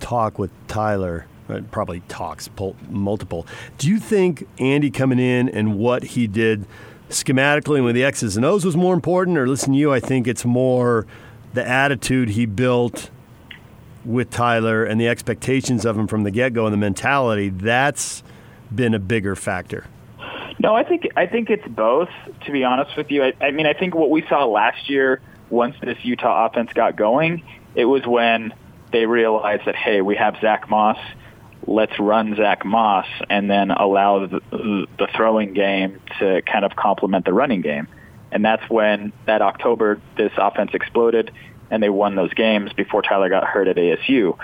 [0.00, 2.48] talk with Tyler, uh, probably talks
[2.90, 3.46] multiple.
[3.78, 6.66] Do you think Andy coming in and what he did
[7.08, 9.92] schematically with the X's and O's was more important, or listen to you?
[9.92, 11.06] I think it's more
[11.54, 13.10] the attitude he built
[14.04, 17.48] with Tyler and the expectations of him from the get go and the mentality.
[17.50, 18.22] That's
[18.74, 19.86] been a bigger factor.
[20.58, 22.08] No, I think I think it's both.
[22.46, 25.20] To be honest with you, I, I mean, I think what we saw last year,
[25.50, 27.42] once this Utah offense got going,
[27.74, 28.52] it was when
[28.92, 30.98] they realized that hey, we have Zach Moss,
[31.66, 37.24] let's run Zach Moss, and then allow the, the throwing game to kind of complement
[37.24, 37.88] the running game,
[38.30, 41.32] and that's when that October this offense exploded,
[41.70, 44.38] and they won those games before Tyler got hurt at ASU.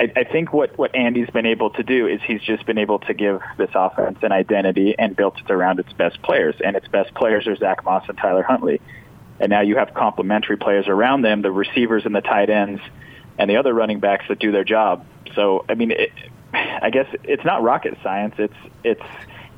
[0.00, 3.00] I, I think what, what Andy's been able to do is he's just been able
[3.00, 6.54] to give this offense an identity and built it around its best players.
[6.64, 8.80] And its best players are Zach Moss and Tyler Huntley.
[9.38, 12.80] And now you have complementary players around them, the receivers and the tight ends,
[13.36, 15.04] and the other running backs that do their job.
[15.34, 16.12] So, I mean, it,
[16.54, 18.36] I guess it's not rocket science.
[18.38, 19.04] It's it's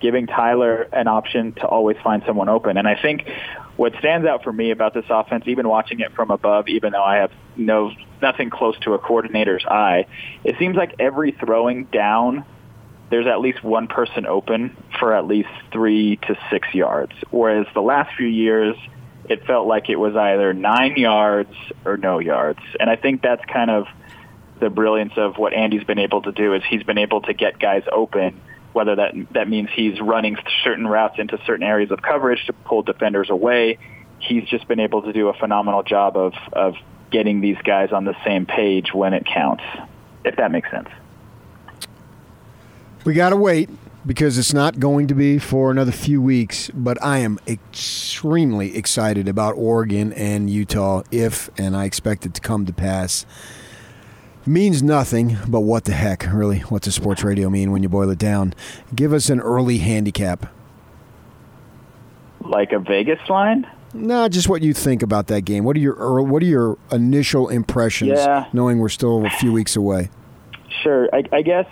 [0.00, 2.76] giving Tyler an option to always find someone open.
[2.76, 3.30] And I think
[3.76, 7.02] what stands out for me about this offense, even watching it from above, even though
[7.02, 10.06] I have no nothing close to a coordinator's eye,
[10.44, 12.44] it seems like every throwing down,
[13.10, 17.12] there's at least one person open for at least three to six yards.
[17.30, 18.76] Whereas the last few years,
[19.28, 21.54] it felt like it was either nine yards
[21.84, 22.60] or no yards.
[22.78, 23.86] And I think that's kind of
[24.60, 27.58] the brilliance of what Andy's been able to do is he's been able to get
[27.58, 28.40] guys open
[28.72, 32.82] whether that that means he's running certain routes into certain areas of coverage to pull
[32.82, 33.78] defenders away.
[34.18, 36.74] He's just been able to do a phenomenal job of of
[37.10, 39.64] getting these guys on the same page when it counts.
[40.24, 40.88] If that makes sense.
[43.04, 43.68] We got to wait
[44.06, 49.28] because it's not going to be for another few weeks, but I am extremely excited
[49.28, 53.26] about Oregon and Utah if and I expect it to come to pass
[54.46, 56.60] means nothing, but what the heck, really?
[56.60, 58.54] What's a sports radio mean when you boil it down?
[58.94, 60.52] Give us an early handicap.
[62.40, 63.66] Like a Vegas line?
[63.94, 65.64] No, just what you think about that game.
[65.64, 68.46] What are your early, what are your initial impressions, yeah.
[68.52, 70.10] knowing we're still a few weeks away?
[70.82, 71.66] Sure, I, I guess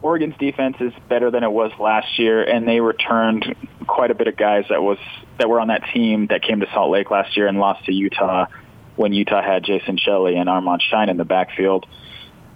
[0.00, 3.54] Oregon's defense is better than it was last year, and they returned
[3.86, 4.98] quite a bit of guys that was
[5.38, 7.92] that were on that team that came to Salt Lake last year and lost to
[7.92, 8.46] Utah
[8.94, 11.86] when Utah had Jason Shelley and Armand Shyne in the backfield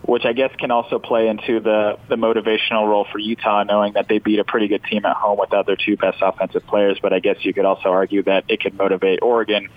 [0.03, 4.09] which I guess can also play into the, the motivational role for Utah, knowing that
[4.09, 6.99] they beat a pretty good team at home without their two best offensive players.
[7.01, 9.69] But I guess you could also argue that it could motivate Oregon,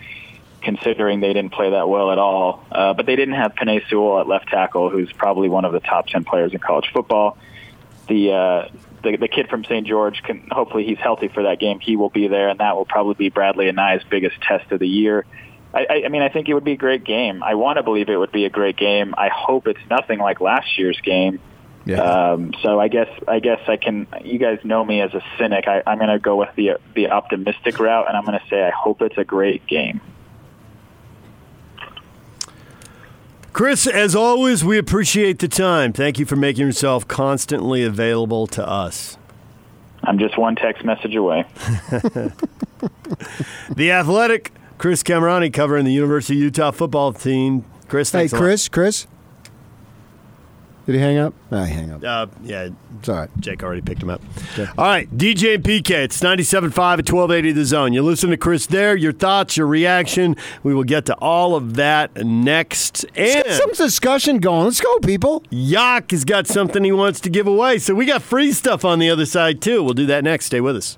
[0.62, 2.66] considering they didn't play that well at all.
[2.72, 5.82] Uh, but they didn't have Penei Sewell at left tackle, who's probably one of the
[5.82, 7.38] top 10 players in college football.
[8.08, 8.70] The, uh,
[9.04, 9.86] the, the kid from St.
[9.86, 11.80] George can hopefully he's healthy for that game.
[11.80, 14.88] He will be there, and that will probably be Bradlee Anae's biggest test of the
[14.88, 15.26] year.
[15.74, 17.42] I, I mean, I think it would be a great game.
[17.42, 19.16] I want to believe it would be a great game.
[19.18, 21.40] I hope it's nothing like last year's game,
[21.86, 22.02] Yeah.
[22.02, 24.08] Um, so I guess I guess I can.
[24.24, 25.68] You guys know me as a cynic.
[25.68, 28.64] I, I'm going to go with the the optimistic route, and I'm going to say
[28.64, 30.00] I hope it's a great game.
[33.52, 35.94] Chris, as always, we appreciate the time.
[35.94, 39.18] Thank you for making yourself constantly available to us.
[40.04, 41.46] I'm just one text message away.
[43.70, 44.52] the Athletic,
[44.84, 47.64] Chris Kamrani covering the University of Utah football team.
[47.88, 48.42] Chris, Hey, thanks a lot.
[48.42, 49.08] Chris, Chris.
[50.86, 51.34] Did he hang up?
[51.50, 52.04] No, he hang up.
[52.04, 52.68] Uh, yeah,
[53.00, 53.30] It's all right.
[53.40, 54.22] Jake already picked him up.
[54.78, 57.94] All right, DJ and PK, it's 97.5 at 1280 The Zone.
[57.94, 60.36] You listen to Chris there, your thoughts, your reaction.
[60.64, 63.06] We will get to all of that next.
[63.16, 64.66] And Get some discussion going.
[64.66, 65.44] Let's go, people.
[65.50, 67.78] Yak has got something he wants to give away.
[67.78, 69.82] So we got free stuff on the other side, too.
[69.82, 70.48] We'll do that next.
[70.48, 70.98] Stay with us.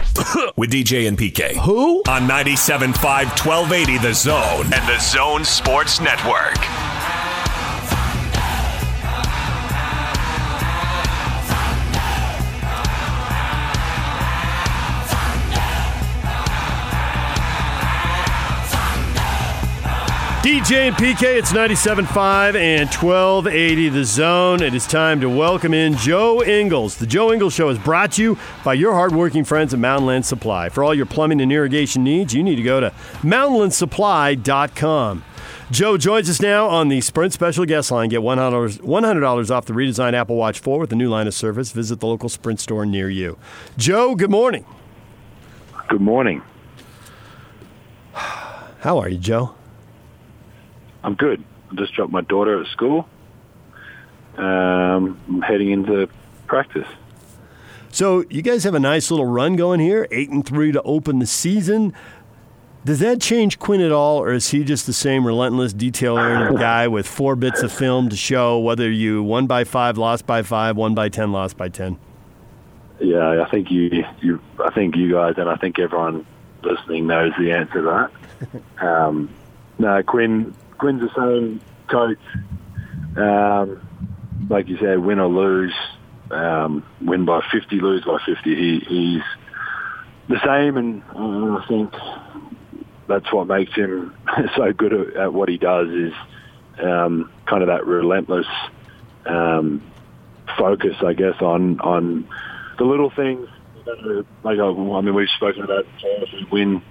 [0.55, 1.55] with DJ and PK.
[1.57, 1.99] Who?
[2.07, 2.95] On 97.5
[3.45, 6.57] 1280 The Zone and the Zone Sports Network.
[20.41, 24.63] DJ and PK, it's 97.5 and 1280 The Zone.
[24.63, 26.97] It is time to welcome in Joe Ingles.
[26.97, 30.69] The Joe Ingles Show is brought to you by your hardworking friends at Mountainland Supply.
[30.69, 32.89] For all your plumbing and irrigation needs, you need to go to
[33.21, 35.23] mountainlandsupply.com.
[35.69, 38.09] Joe joins us now on the Sprint Special Guest Line.
[38.09, 41.71] Get $100, $100 off the redesigned Apple Watch 4 with the new line of service.
[41.71, 43.37] Visit the local Sprint store near you.
[43.77, 44.65] Joe, good morning.
[45.87, 46.41] Good morning.
[48.13, 49.53] How are you, Joe?
[51.03, 51.43] I'm good.
[51.71, 53.07] I just dropped my daughter at school.
[54.37, 56.07] Um, I'm heading into
[56.47, 56.87] practice.
[57.89, 61.19] So you guys have a nice little run going here, eight and three to open
[61.19, 61.93] the season.
[62.83, 66.87] Does that change Quinn at all, or is he just the same relentless, detail-oriented guy
[66.87, 70.77] with four bits of film to show whether you won by five, lost by five,
[70.77, 71.99] won by ten, lost by ten?
[72.99, 76.25] Yeah, I think you, you, I think you guys, and I think everyone
[76.63, 78.09] listening knows the answer to
[78.49, 78.83] that.
[78.83, 79.29] um,
[79.77, 82.17] no, Quinn, Quinn's the same coach.
[83.15, 83.87] Um,
[84.49, 85.75] like you said, win or lose,
[86.31, 88.55] um, win by 50, lose by 50.
[88.55, 89.21] He, he's
[90.27, 91.93] the same, and uh, I think
[93.07, 94.15] that's what makes him
[94.55, 96.13] so good at, at what he does is
[96.81, 98.47] um, kind of that relentless
[99.27, 99.83] um,
[100.57, 102.27] focus, I guess, on on
[102.79, 103.47] the little things.
[104.43, 105.85] Like I mean, we've spoken about.
[106.01, 106.81] If we win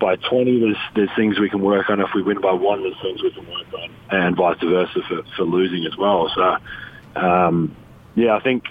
[0.00, 2.00] by 20, there's there's things we can work on.
[2.00, 5.22] If we win by one, there's things we can work on, and vice versa for,
[5.36, 6.30] for losing as well.
[6.34, 7.76] So, um,
[8.16, 8.64] yeah, I think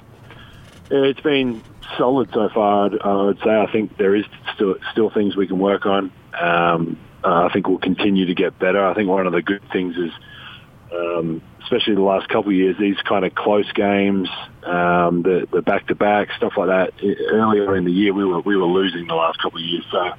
[0.90, 1.64] it's been
[1.98, 2.88] solid so far.
[2.88, 6.12] I'd, I would say I think there is still still things we can work on.
[6.40, 8.84] Um, uh, I think we'll continue to get better.
[8.84, 10.12] I think one of the good things is,
[10.94, 14.30] um, especially the last couple of years, these kind of close games,
[14.64, 16.94] um, the the back to back stuff like that.
[17.32, 20.12] Earlier in the year, we were we were losing the last couple of years, so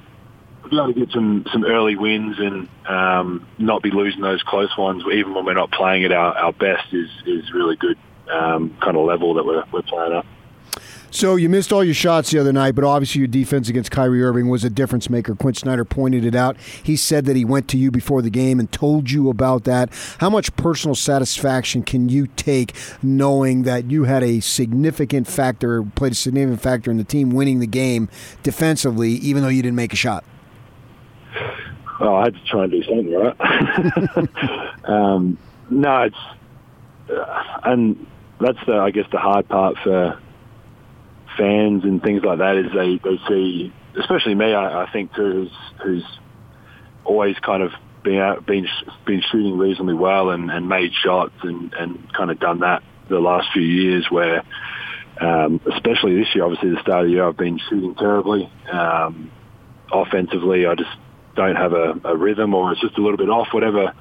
[0.65, 5.03] able to get some some early wins and um, not be losing those close ones,
[5.11, 7.97] even when we're not playing at our, our best, is is really good
[8.31, 10.25] um, kind of level that we're we're playing at.
[11.13, 14.23] So you missed all your shots the other night, but obviously your defense against Kyrie
[14.23, 15.35] Irving was a difference maker.
[15.35, 16.55] Quinn Snyder pointed it out.
[16.61, 19.89] He said that he went to you before the game and told you about that.
[20.19, 26.13] How much personal satisfaction can you take knowing that you had a significant factor, played
[26.13, 28.07] a significant factor in the team winning the game
[28.41, 30.23] defensively, even though you didn't make a shot?
[32.01, 33.35] Oh, I had to try and do something, right?
[34.85, 35.37] um,
[35.69, 36.15] no, it's
[37.11, 38.07] uh, and
[38.39, 40.19] that's the I guess the hard part for
[41.37, 45.31] fans and things like that is they they see, especially me, I, I think too,
[45.31, 45.51] who's
[45.83, 46.05] who's
[47.05, 47.71] always kind of
[48.03, 48.67] been out, been
[49.05, 53.19] been shooting reasonably well and, and made shots and, and kind of done that the
[53.19, 54.43] last few years where
[55.19, 59.29] um, especially this year obviously the start of the year I've been shooting terribly um,
[59.91, 60.89] offensively I just
[61.35, 63.93] don't have a, a rhythm or it's just a little bit off whatever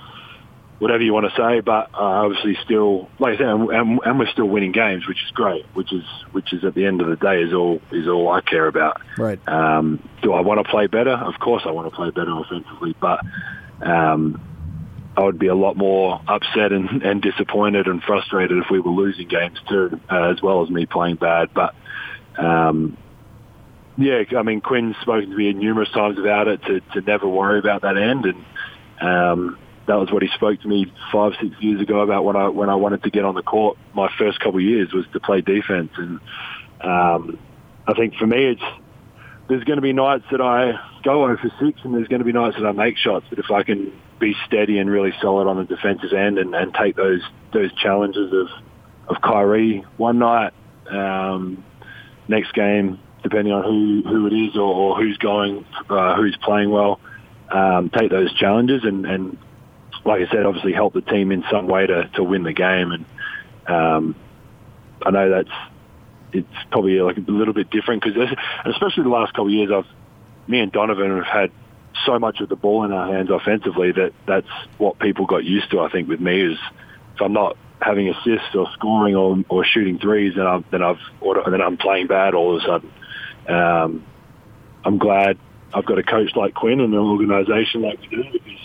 [0.78, 4.31] whatever you want to say but uh, obviously still like I said and, and we're
[4.33, 7.16] still winning games which is great which is which is at the end of the
[7.16, 9.39] day is all is all I care about Right.
[9.47, 12.97] um, do I want to play better of course I want to play better offensively
[13.01, 13.20] but
[13.83, 14.41] um,
[15.16, 18.93] I would be a lot more upset and, and disappointed and frustrated if we were
[18.93, 21.53] losing games too, uh, as well as me playing bad.
[21.53, 21.74] But
[22.39, 22.97] um,
[24.01, 27.59] yeah, I mean Quinn's spoken to me numerous times about it to, to never worry
[27.59, 28.44] about that end, and
[29.01, 32.48] um, that was what he spoke to me five six years ago about when I
[32.48, 33.76] when I wanted to get on the court.
[33.92, 36.18] My first couple of years was to play defense, and
[36.80, 37.38] um,
[37.86, 38.62] I think for me it's
[39.48, 42.32] there's going to be nights that I go over six, and there's going to be
[42.32, 43.26] nights that I make shots.
[43.28, 46.72] But if I can be steady and really solid on the defensive end, and, and
[46.72, 47.22] take those
[47.53, 48.46] those challenges of
[49.14, 50.55] of Kyrie one night,
[50.88, 51.62] um,
[52.28, 56.70] next game, depending on who who it is or, or who's going, uh, who's playing
[56.70, 57.00] well,
[57.50, 59.38] um, take those challenges and, and
[60.04, 62.92] like I said, obviously help the team in some way to to win the game.
[62.92, 63.04] And
[63.66, 64.16] um,
[65.04, 65.72] I know that's
[66.32, 68.30] it's probably like a little bit different because
[68.64, 69.86] especially the last couple of years, I've
[70.48, 71.50] me and Donovan have had
[72.06, 74.48] so much of the ball in our hands offensively that that's
[74.78, 75.80] what people got used to.
[75.80, 76.58] I think with me is
[77.14, 81.00] if I'm not having assists or scoring or, or shooting threes, then I'm then I've
[81.20, 82.92] or then I'm playing bad all of a sudden.
[83.51, 84.05] Um,
[84.84, 85.38] I'm glad
[85.72, 88.61] I've got a coach like Quinn and an organisation like we do because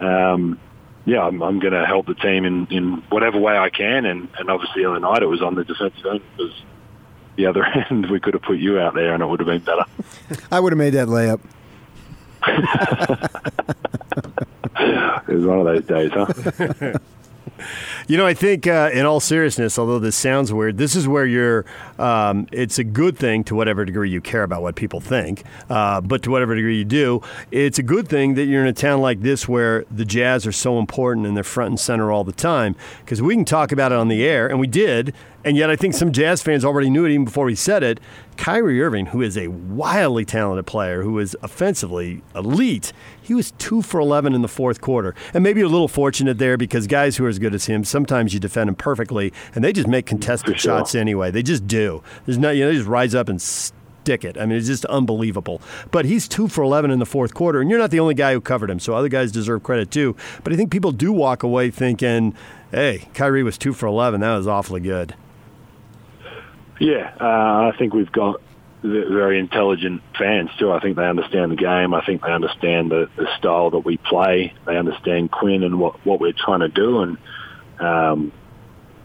[0.00, 0.60] um,
[1.04, 4.04] yeah, I'm, I'm going to help the team in, in whatever way I can.
[4.04, 6.62] And, and obviously, the other night it was on the defensive end because
[7.36, 9.62] the other end we could have put you out there and it would have been
[9.62, 9.84] better.
[10.50, 11.40] I would have made that layup.
[15.28, 16.98] it was one of those days, huh?
[18.08, 21.26] You know, I think, uh, in all seriousness, although this sounds weird, this is where
[21.26, 21.64] you're.
[21.98, 26.00] Um, it's a good thing to whatever degree you care about what people think, uh,
[26.00, 29.00] but to whatever degree you do, it's a good thing that you're in a town
[29.00, 32.32] like this where the Jazz are so important and they're front and center all the
[32.32, 32.74] time.
[33.04, 35.14] Because we can talk about it on the air, and we did,
[35.44, 38.00] and yet I think some Jazz fans already knew it even before he said it.
[38.36, 43.82] Kyrie Irving, who is a wildly talented player, who is offensively elite, he was two
[43.82, 45.14] for 11 in the fourth quarter.
[45.34, 47.84] And maybe you're a little fortunate there because guys who are as good as him,
[47.84, 50.78] sometimes you defend him perfectly, and they just make contested sure.
[50.78, 51.30] shots anyway.
[51.30, 52.02] They just do.
[52.26, 54.38] There's no, you know, they just rise up and stick it.
[54.38, 55.60] I mean, it's just unbelievable.
[55.90, 58.32] But he's two for 11 in the fourth quarter, and you're not the only guy
[58.32, 60.16] who covered him, so other guys deserve credit too.
[60.42, 62.34] But I think people do walk away thinking,
[62.70, 64.20] hey, Kyrie was two for 11.
[64.20, 65.14] That was awfully good.
[66.80, 68.40] Yeah, uh, I think we've got
[68.82, 70.72] very intelligent fans too.
[70.72, 71.92] I think they understand the game.
[71.92, 74.54] I think they understand the, the style that we play.
[74.64, 77.18] They understand Quinn and what, what we're trying to do, and
[77.78, 78.32] um,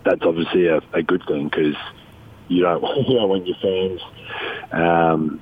[0.05, 1.76] that's obviously a, a good thing because
[2.47, 4.01] you don't you don't want your fans
[4.71, 5.41] um,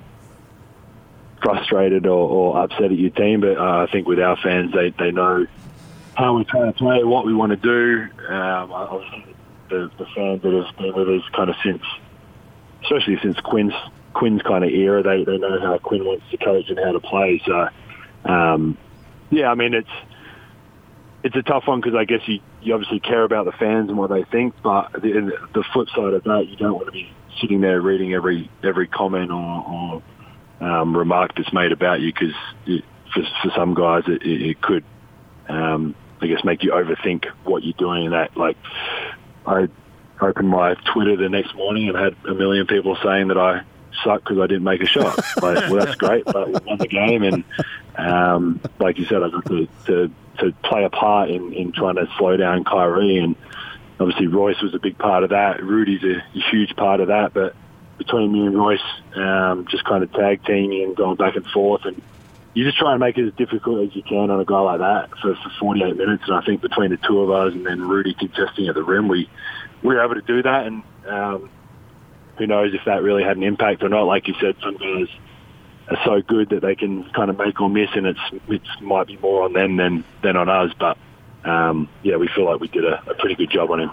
[1.40, 3.42] frustrated or, or upset at your team.
[3.42, 5.46] But uh, I think with our fans, they they know
[6.16, 8.08] how we're trying to play, what we want to do.
[8.28, 9.24] Um, I,
[9.68, 11.82] the, the fans that have been with us kind of since,
[12.84, 13.74] especially since Quinn's
[14.14, 17.00] Quinn's kind of era, they they know how Quinn wants to coach and how to
[17.00, 17.42] play.
[17.44, 17.68] So,
[18.24, 18.78] um,
[19.30, 19.90] yeah, I mean it's
[21.24, 23.96] it's a tough one because I guess you, you obviously care about the fans and
[23.96, 27.10] what they think, but the, the flip side of that, you don't want to be
[27.40, 30.02] sitting there reading every every comment or, or
[30.60, 32.34] um, remark that's made about you because
[33.12, 34.84] for, for some guys it, it, could,
[35.48, 38.04] um, I guess, make you overthink what you're doing.
[38.04, 38.58] And that, like,
[39.46, 39.68] I
[40.20, 43.62] opened my Twitter the next morning and had a million people saying that I
[44.02, 45.16] suck because I didn't make a shot.
[45.42, 47.44] like, well, that's great, but we won the game, and
[47.96, 51.96] um, like you said, I got to, to to play a part in, in trying
[51.96, 53.36] to slow down Kyrie, and
[54.00, 55.62] obviously Royce was a big part of that.
[55.62, 57.54] Rudy's a, huge part of that, but
[57.98, 58.80] between me and Royce,
[59.14, 62.02] um, just kind of tag teaming and going back and forth, and
[62.54, 64.78] you just try and make it as difficult as you can on a guy like
[64.78, 66.22] that for, for 48 minutes.
[66.26, 69.08] And I think between the two of us and then Rudy contesting at the rim,
[69.08, 69.28] we
[69.84, 71.50] we were able to do that, and um,
[72.38, 74.04] who knows if that really had an impact or not.
[74.04, 75.06] Like you said, some guys
[75.88, 79.06] are so good that they can kind of make or miss, and it's it might
[79.06, 80.72] be more on them than than on us.
[80.80, 80.96] But
[81.44, 83.90] um, yeah, we feel like we did a, a pretty good job on him.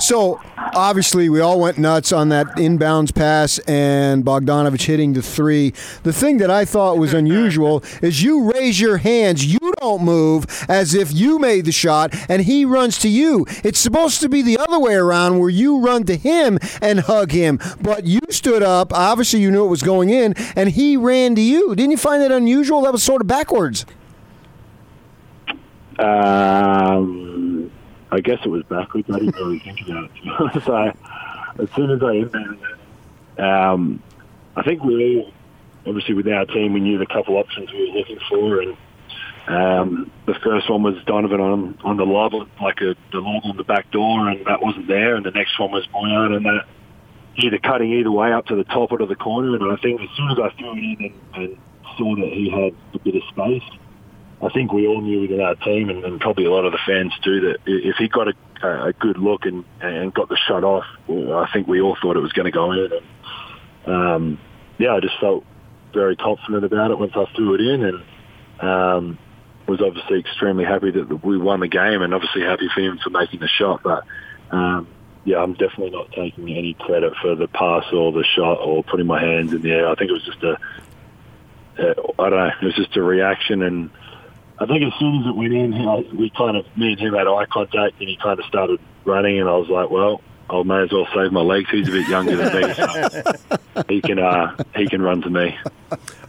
[0.00, 5.70] So obviously, we all went nuts on that inbounds pass and Bogdanovic hitting the three.
[6.02, 10.46] The thing that I thought was unusual is you raise your hands, you don't move
[10.68, 13.46] as if you made the shot, and he runs to you.
[13.62, 17.30] It's supposed to be the other way around where you run to him and hug
[17.30, 18.92] him, but you stood up.
[18.92, 21.74] Obviously, you knew it was going in, and he ran to you.
[21.74, 22.82] Didn't you find that unusual?
[22.82, 23.86] That was sort of backwards.
[25.98, 27.70] Um,
[28.10, 29.08] I guess it was backwards.
[29.10, 30.64] I didn't really think about it.
[30.64, 30.92] so
[31.62, 34.02] as soon as I inbounded it, um,
[34.56, 35.32] I think we all,
[35.86, 38.76] obviously with our team, we knew the couple options we were looking for, and
[39.46, 42.32] um, the first one was Donovan on on the lob,
[42.62, 45.16] like a the lob on the back door, and that wasn't there.
[45.16, 46.66] And the next one was Bojan, and that
[47.36, 49.56] either cutting either way up to the top or to the corner.
[49.56, 50.96] And I think as soon as I threw it in
[51.34, 51.58] and, and
[51.98, 53.78] saw that he had a bit of space,
[54.44, 56.78] I think we all knew within our team, and, and probably a lot of the
[56.86, 58.34] fans too, that if he got a,
[58.88, 62.20] a good look and, and got the shot off, I think we all thought it
[62.20, 62.90] was going to go in.
[62.92, 64.38] And um,
[64.78, 65.44] yeah, I just felt
[65.94, 68.02] very confident about it once I threw it in, and
[68.60, 69.18] um,
[69.66, 73.08] was obviously extremely happy that we won the game, and obviously happy for him for
[73.08, 73.80] making the shot.
[73.82, 74.04] But
[74.50, 74.86] um,
[75.24, 79.06] yeah, I'm definitely not taking any credit for the pass or the shot or putting
[79.06, 79.88] my hands in the air.
[79.88, 80.58] I think it was just a,
[81.78, 83.90] a I don't know, it was just a reaction and
[84.58, 87.26] I think as soon as it went in, we kind of, me and him had
[87.26, 90.82] eye contact and he kind of started running and I was like, well, I may
[90.82, 91.70] as well save my legs.
[91.70, 93.32] He's a bit younger than me, so
[93.88, 95.56] he can uh, he can run to me.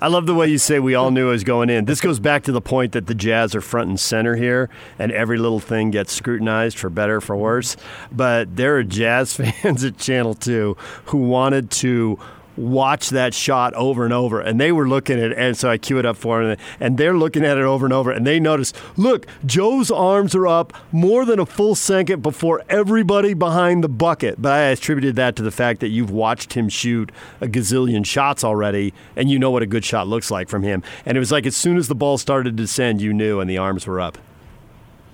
[0.02, 1.86] I love the way you say we all knew it was going in.
[1.86, 5.12] This goes back to the point that the Jazz are front and center here, and
[5.12, 7.76] every little thing gets scrutinized for better for worse.
[8.12, 12.18] But there are Jazz fans at Channel Two who wanted to
[12.58, 14.40] watch that shot over and over.
[14.40, 16.98] And they were looking at it, and so I cue it up for them, and
[16.98, 20.74] they're looking at it over and over, and they notice, look, Joe's arms are up
[20.92, 24.42] more than a full second before everybody behind the bucket.
[24.42, 28.44] But I attributed that to the fact that you've watched him shoot a gazillion shots
[28.44, 30.84] already, and you know what a good shot looks like from him.
[31.06, 33.50] And it was like as soon as the ball started to descend, you knew, and
[33.50, 34.18] the arms were up.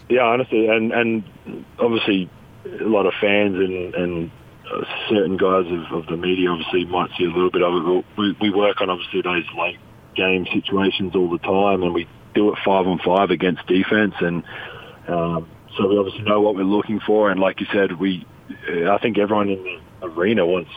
[0.09, 1.23] Yeah, honestly, and and
[1.79, 2.29] obviously
[2.65, 4.31] a lot of fans and, and
[5.09, 7.83] certain guys of, of the media obviously might see a little bit of it.
[7.85, 9.79] But we, we work on obviously those late
[10.15, 14.43] game situations all the time, and we do it five on five against defense, and
[15.07, 17.31] um, so we obviously know what we're looking for.
[17.31, 18.25] And like you said, we
[18.69, 20.71] I think everyone in the arena wants.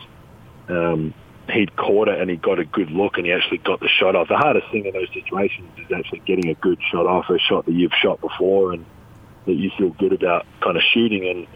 [0.68, 1.14] Um,
[1.52, 4.16] he'd caught it and he got a good look and he actually got the shot
[4.16, 4.28] off.
[4.28, 7.66] The hardest thing in those situations is actually getting a good shot off, a shot
[7.66, 8.84] that you've shot before and
[9.46, 11.28] that you feel good about kind of shooting.
[11.28, 11.46] And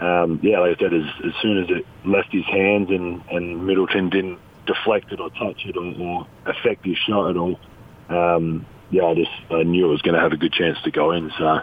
[0.00, 3.66] um, yeah, like I said, as, as soon as it left his hands and, and
[3.66, 7.58] Middleton didn't deflect it or touch it or, or affect his shot at all,
[8.08, 10.90] um, yeah, I just I knew it was going to have a good chance to
[10.90, 11.30] go in.
[11.38, 11.60] So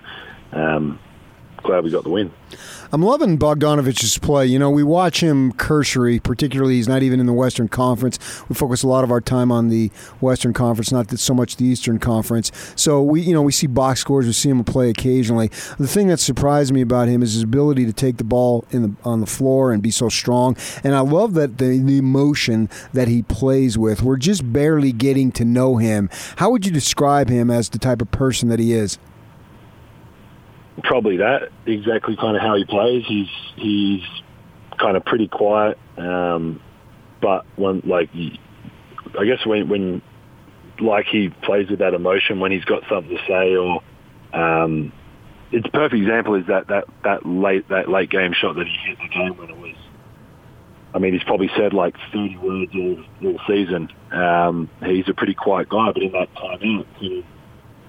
[0.54, 1.00] um,
[1.68, 2.32] glad we got the win.
[2.94, 4.46] I'm loving Bogdanovic's play.
[4.46, 8.18] You know, we watch him cursory, particularly he's not even in the Western Conference.
[8.48, 9.92] We focus a lot of our time on the
[10.22, 12.50] Western Conference, not so much the Eastern Conference.
[12.78, 15.50] So we, you know, we see box scores, we see him play occasionally.
[15.78, 18.84] The thing that surprised me about him is his ability to take the ball in
[18.84, 20.56] the on the floor and be so strong.
[20.84, 24.02] And I love that the, the emotion that he plays with.
[24.02, 26.10] We're just barely getting to know him.
[26.38, 28.98] How would you describe him as the type of person that he is?
[30.84, 33.04] Probably that exactly kind of how he plays.
[33.08, 34.04] He's he's
[34.80, 36.62] kind of pretty quiet, um,
[37.22, 38.10] but when like
[39.20, 40.02] I guess when when
[40.80, 43.82] like he plays with that emotion when he's got something to say or
[44.34, 44.92] um,
[45.52, 48.78] it's a perfect example is that, that, that late that late game shot that he
[48.88, 49.76] hit the game when it was
[50.94, 55.34] I mean he's probably said like 30 words all, all season um, he's a pretty
[55.34, 57.26] quiet guy but in that time out he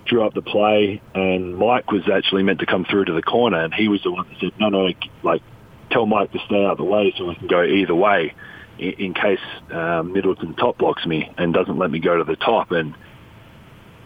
[0.08, 3.62] drew up the play, and Mike was actually meant to come through to the corner,
[3.62, 4.90] and he was the one that said, "No, no,
[5.22, 5.42] like
[5.90, 8.34] tell Mike to stay out of the way so we can go either way,
[8.78, 9.40] in, in case
[9.70, 12.94] um, Middleton top blocks me and doesn't let me go to the top." And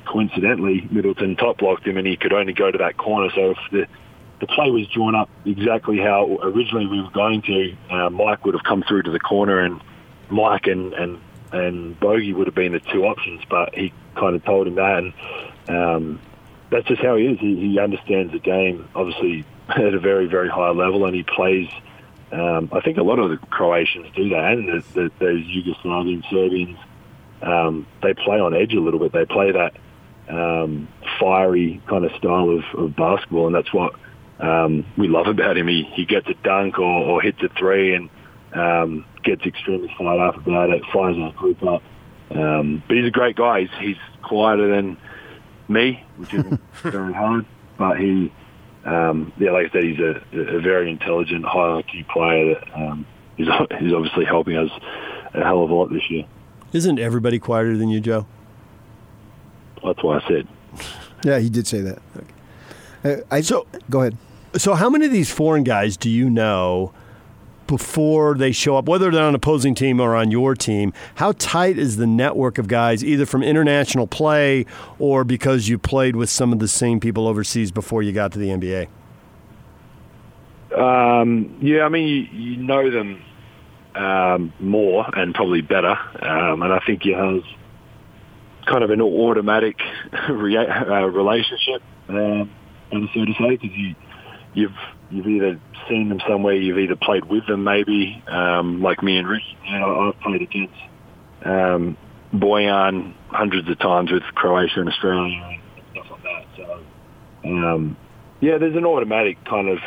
[0.04, 3.30] coincidentally, Middleton top blocked him, and he could only go to that corner.
[3.34, 3.86] So if the
[4.40, 8.54] the play was drawn up exactly how originally we were going to, uh, Mike would
[8.54, 9.80] have come through to the corner, and
[10.30, 11.20] Mike and and
[11.52, 14.98] and Bogey would have been the two options, but he kind of told him that,
[14.98, 15.12] and
[15.68, 16.20] um,
[16.70, 17.38] that's just how he is.
[17.38, 21.68] He, he understands the game, obviously at a very, very high level, and he plays.
[22.32, 26.24] Um, I think a lot of the Croatians do that, and the, the, those Yugoslavian
[26.30, 26.78] Serbians,
[27.42, 29.12] um, they play on edge a little bit.
[29.12, 29.74] They play that
[30.28, 30.88] um,
[31.20, 33.94] fiery kind of style of, of basketball, and that's what
[34.40, 35.68] um, we love about him.
[35.68, 38.08] He, he gets a dunk or, or hits a three and
[38.54, 41.82] um, gets extremely fired up about it, fires our group up.
[42.30, 43.62] Um, but he's a great guy.
[43.62, 44.96] He's, he's quieter than
[45.72, 46.44] me, which is
[46.82, 47.46] very hard.
[47.78, 48.32] But he,
[48.84, 50.22] um, yeah, like I said, he's a,
[50.56, 53.06] a very intelligent, high IQ player that um,
[53.36, 53.48] he's,
[53.80, 54.70] he's obviously helping us
[55.34, 56.24] a hell of a lot this year.
[56.72, 58.26] Isn't everybody quieter than you, Joe?
[59.84, 60.48] That's what I said.
[61.24, 61.98] Yeah, he did say that.
[63.04, 64.16] Uh, I, so go ahead.
[64.56, 66.92] So, how many of these foreign guys do you know
[67.72, 70.92] before they show up, whether they're on opposing team or on your team?
[71.14, 74.66] How tight is the network of guys, either from international play
[74.98, 78.38] or because you played with some of the same people overseas before you got to
[78.38, 78.88] the NBA?
[80.76, 83.22] Um, yeah, I mean, you, you know them
[83.94, 87.42] um, more and probably better, um, and I think you have
[88.66, 89.80] kind of an automatic
[90.12, 92.50] uh, relationship, um,
[92.90, 93.94] so to say, because you
[94.54, 94.76] you've
[95.12, 99.28] you've either seen them somewhere, you've either played with them, maybe um, like me and
[99.28, 99.42] Rick.
[99.66, 100.74] You know, I've played against
[101.44, 101.96] um,
[102.32, 106.44] Bojan hundreds of times with Croatia and Australia and stuff like that.
[106.56, 106.82] So,
[107.44, 107.96] um,
[108.40, 109.78] yeah, there's an automatic kind of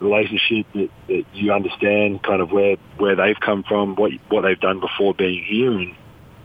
[0.00, 4.60] relationship that, that you understand kind of where where they've come from, what what they've
[4.60, 5.96] done before being here, and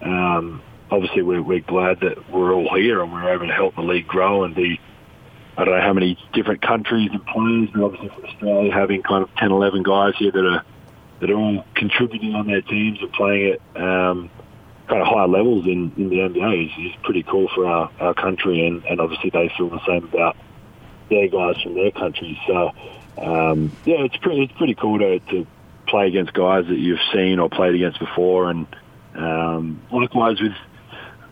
[0.02, 3.82] um, obviously we're, we're glad that we're all here and we're able to help the
[3.82, 4.80] league grow and be.
[5.56, 9.22] I don't know how many different countries and players, and obviously for Australia having kind
[9.22, 10.64] of 10, 11 guys here that are
[11.20, 14.28] that are all contributing on their teams and playing at um,
[14.88, 18.14] kind of higher levels in, in the NBA is, is pretty cool for our, our
[18.14, 20.36] country, and, and obviously they feel the same about
[21.08, 22.36] their guys from their countries.
[22.46, 22.72] So
[23.18, 25.46] um, yeah, it's pretty it's pretty cool to, to
[25.86, 28.66] play against guys that you've seen or played against before, and
[29.14, 30.52] um, likewise with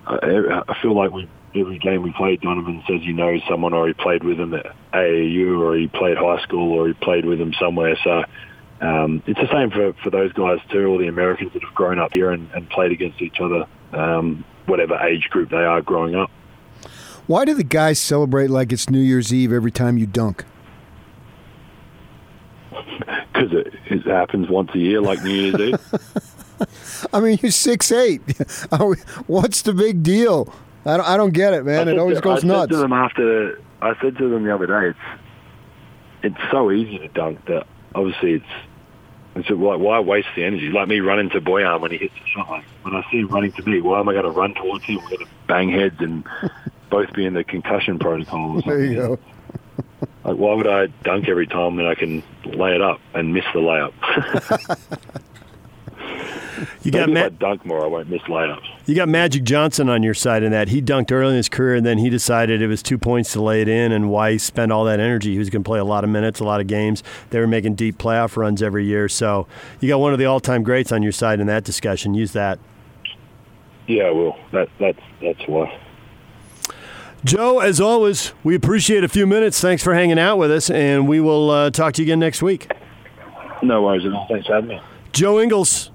[0.06, 3.94] I feel like we every game we played, Donovan says he knows someone or he
[3.94, 7.52] played with them at AAU or he played high school or he played with them
[7.54, 7.96] somewhere.
[8.02, 8.24] So
[8.80, 11.98] um, it's the same for, for those guys too, all the Americans that have grown
[11.98, 16.14] up here and, and played against each other, um, whatever age group they are growing
[16.14, 16.30] up.
[17.26, 20.44] Why do the guys celebrate like it's New Year's Eve every time you dunk?
[22.70, 27.08] Because it, it happens once a year, like New Year's Eve.
[27.12, 28.20] I mean, you're six eight.
[29.26, 30.52] What's the big deal?
[30.84, 31.88] I don't, I don't get it, man.
[31.88, 32.70] It always to, goes I nuts.
[32.70, 35.20] Said to them after, I said to them the other day, it's
[36.24, 38.44] it's so easy to dunk that obviously it's
[39.34, 40.68] it's like why waste the energy?
[40.70, 42.48] Like me running to Bojan when he hits a shot.
[42.50, 44.84] Like when I see him running to me, why am I going to run towards
[44.84, 44.96] him?
[44.96, 46.24] We're going to bang heads and
[46.90, 48.56] both be in the concussion protocol.
[48.58, 49.18] Or there you go.
[50.24, 53.44] Like why would I dunk every time that I can lay it up and miss
[53.54, 54.78] the layup?
[56.82, 58.71] You got Maybe Ma- if I dunk more, I won't miss layups.
[58.84, 60.68] You got Magic Johnson on your side in that.
[60.68, 63.40] He dunked early in his career, and then he decided it was two points to
[63.40, 65.32] lay it in, and why spend all that energy?
[65.32, 67.04] He was going to play a lot of minutes, a lot of games.
[67.30, 69.08] They were making deep playoff runs every year.
[69.08, 69.46] So
[69.80, 72.14] you got one of the all-time greats on your side in that discussion.
[72.14, 72.58] Use that.
[73.86, 75.78] Yeah, well, that that's that's why.
[77.24, 79.60] Joe, as always, we appreciate a few minutes.
[79.60, 82.42] Thanks for hanging out with us, and we will uh, talk to you again next
[82.42, 82.68] week.
[83.62, 84.26] No worries at all.
[84.28, 84.80] Thanks for having me.
[85.12, 85.91] Joe Ingles.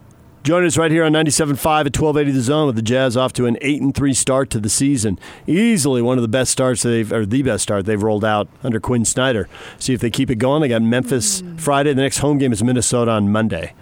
[0.47, 3.47] Joining us right here on 97.5 at 1280 The Zone with the Jazz off to
[3.47, 5.19] an 8 and 3 start to the season.
[5.45, 8.79] Easily one of the best starts they've, or the best start they've rolled out under
[8.79, 9.49] Quinn Snyder.
[9.77, 10.61] See if they keep it going.
[10.61, 11.93] They got Memphis Friday.
[11.93, 13.73] The next home game is Minnesota on Monday.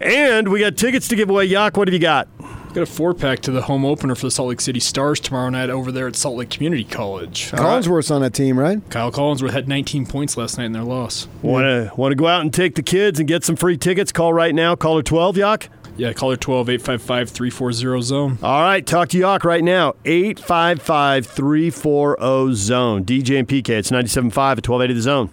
[0.00, 1.44] And we got tickets to give away.
[1.44, 2.26] Yak, what have you got?
[2.74, 5.48] Got a four pack to the home opener for the Salt Lake City Stars tomorrow
[5.48, 7.52] night over there at Salt Lake Community College.
[7.52, 8.80] Collinsworth's on that team, right?
[8.90, 11.28] Kyle Collinsworth had 19 points last night in their loss.
[11.40, 14.10] Want to want to go out and take the kids and get some free tickets?
[14.10, 14.74] Call right now.
[14.74, 15.68] Caller 12, Yak.
[15.96, 18.38] Yeah, caller 12 855 340 zone.
[18.42, 19.94] All right, talk to Yak right now.
[20.04, 23.04] 855 340 zone.
[23.04, 25.30] DJ and PK, it's 97.5 at 1280 the zone.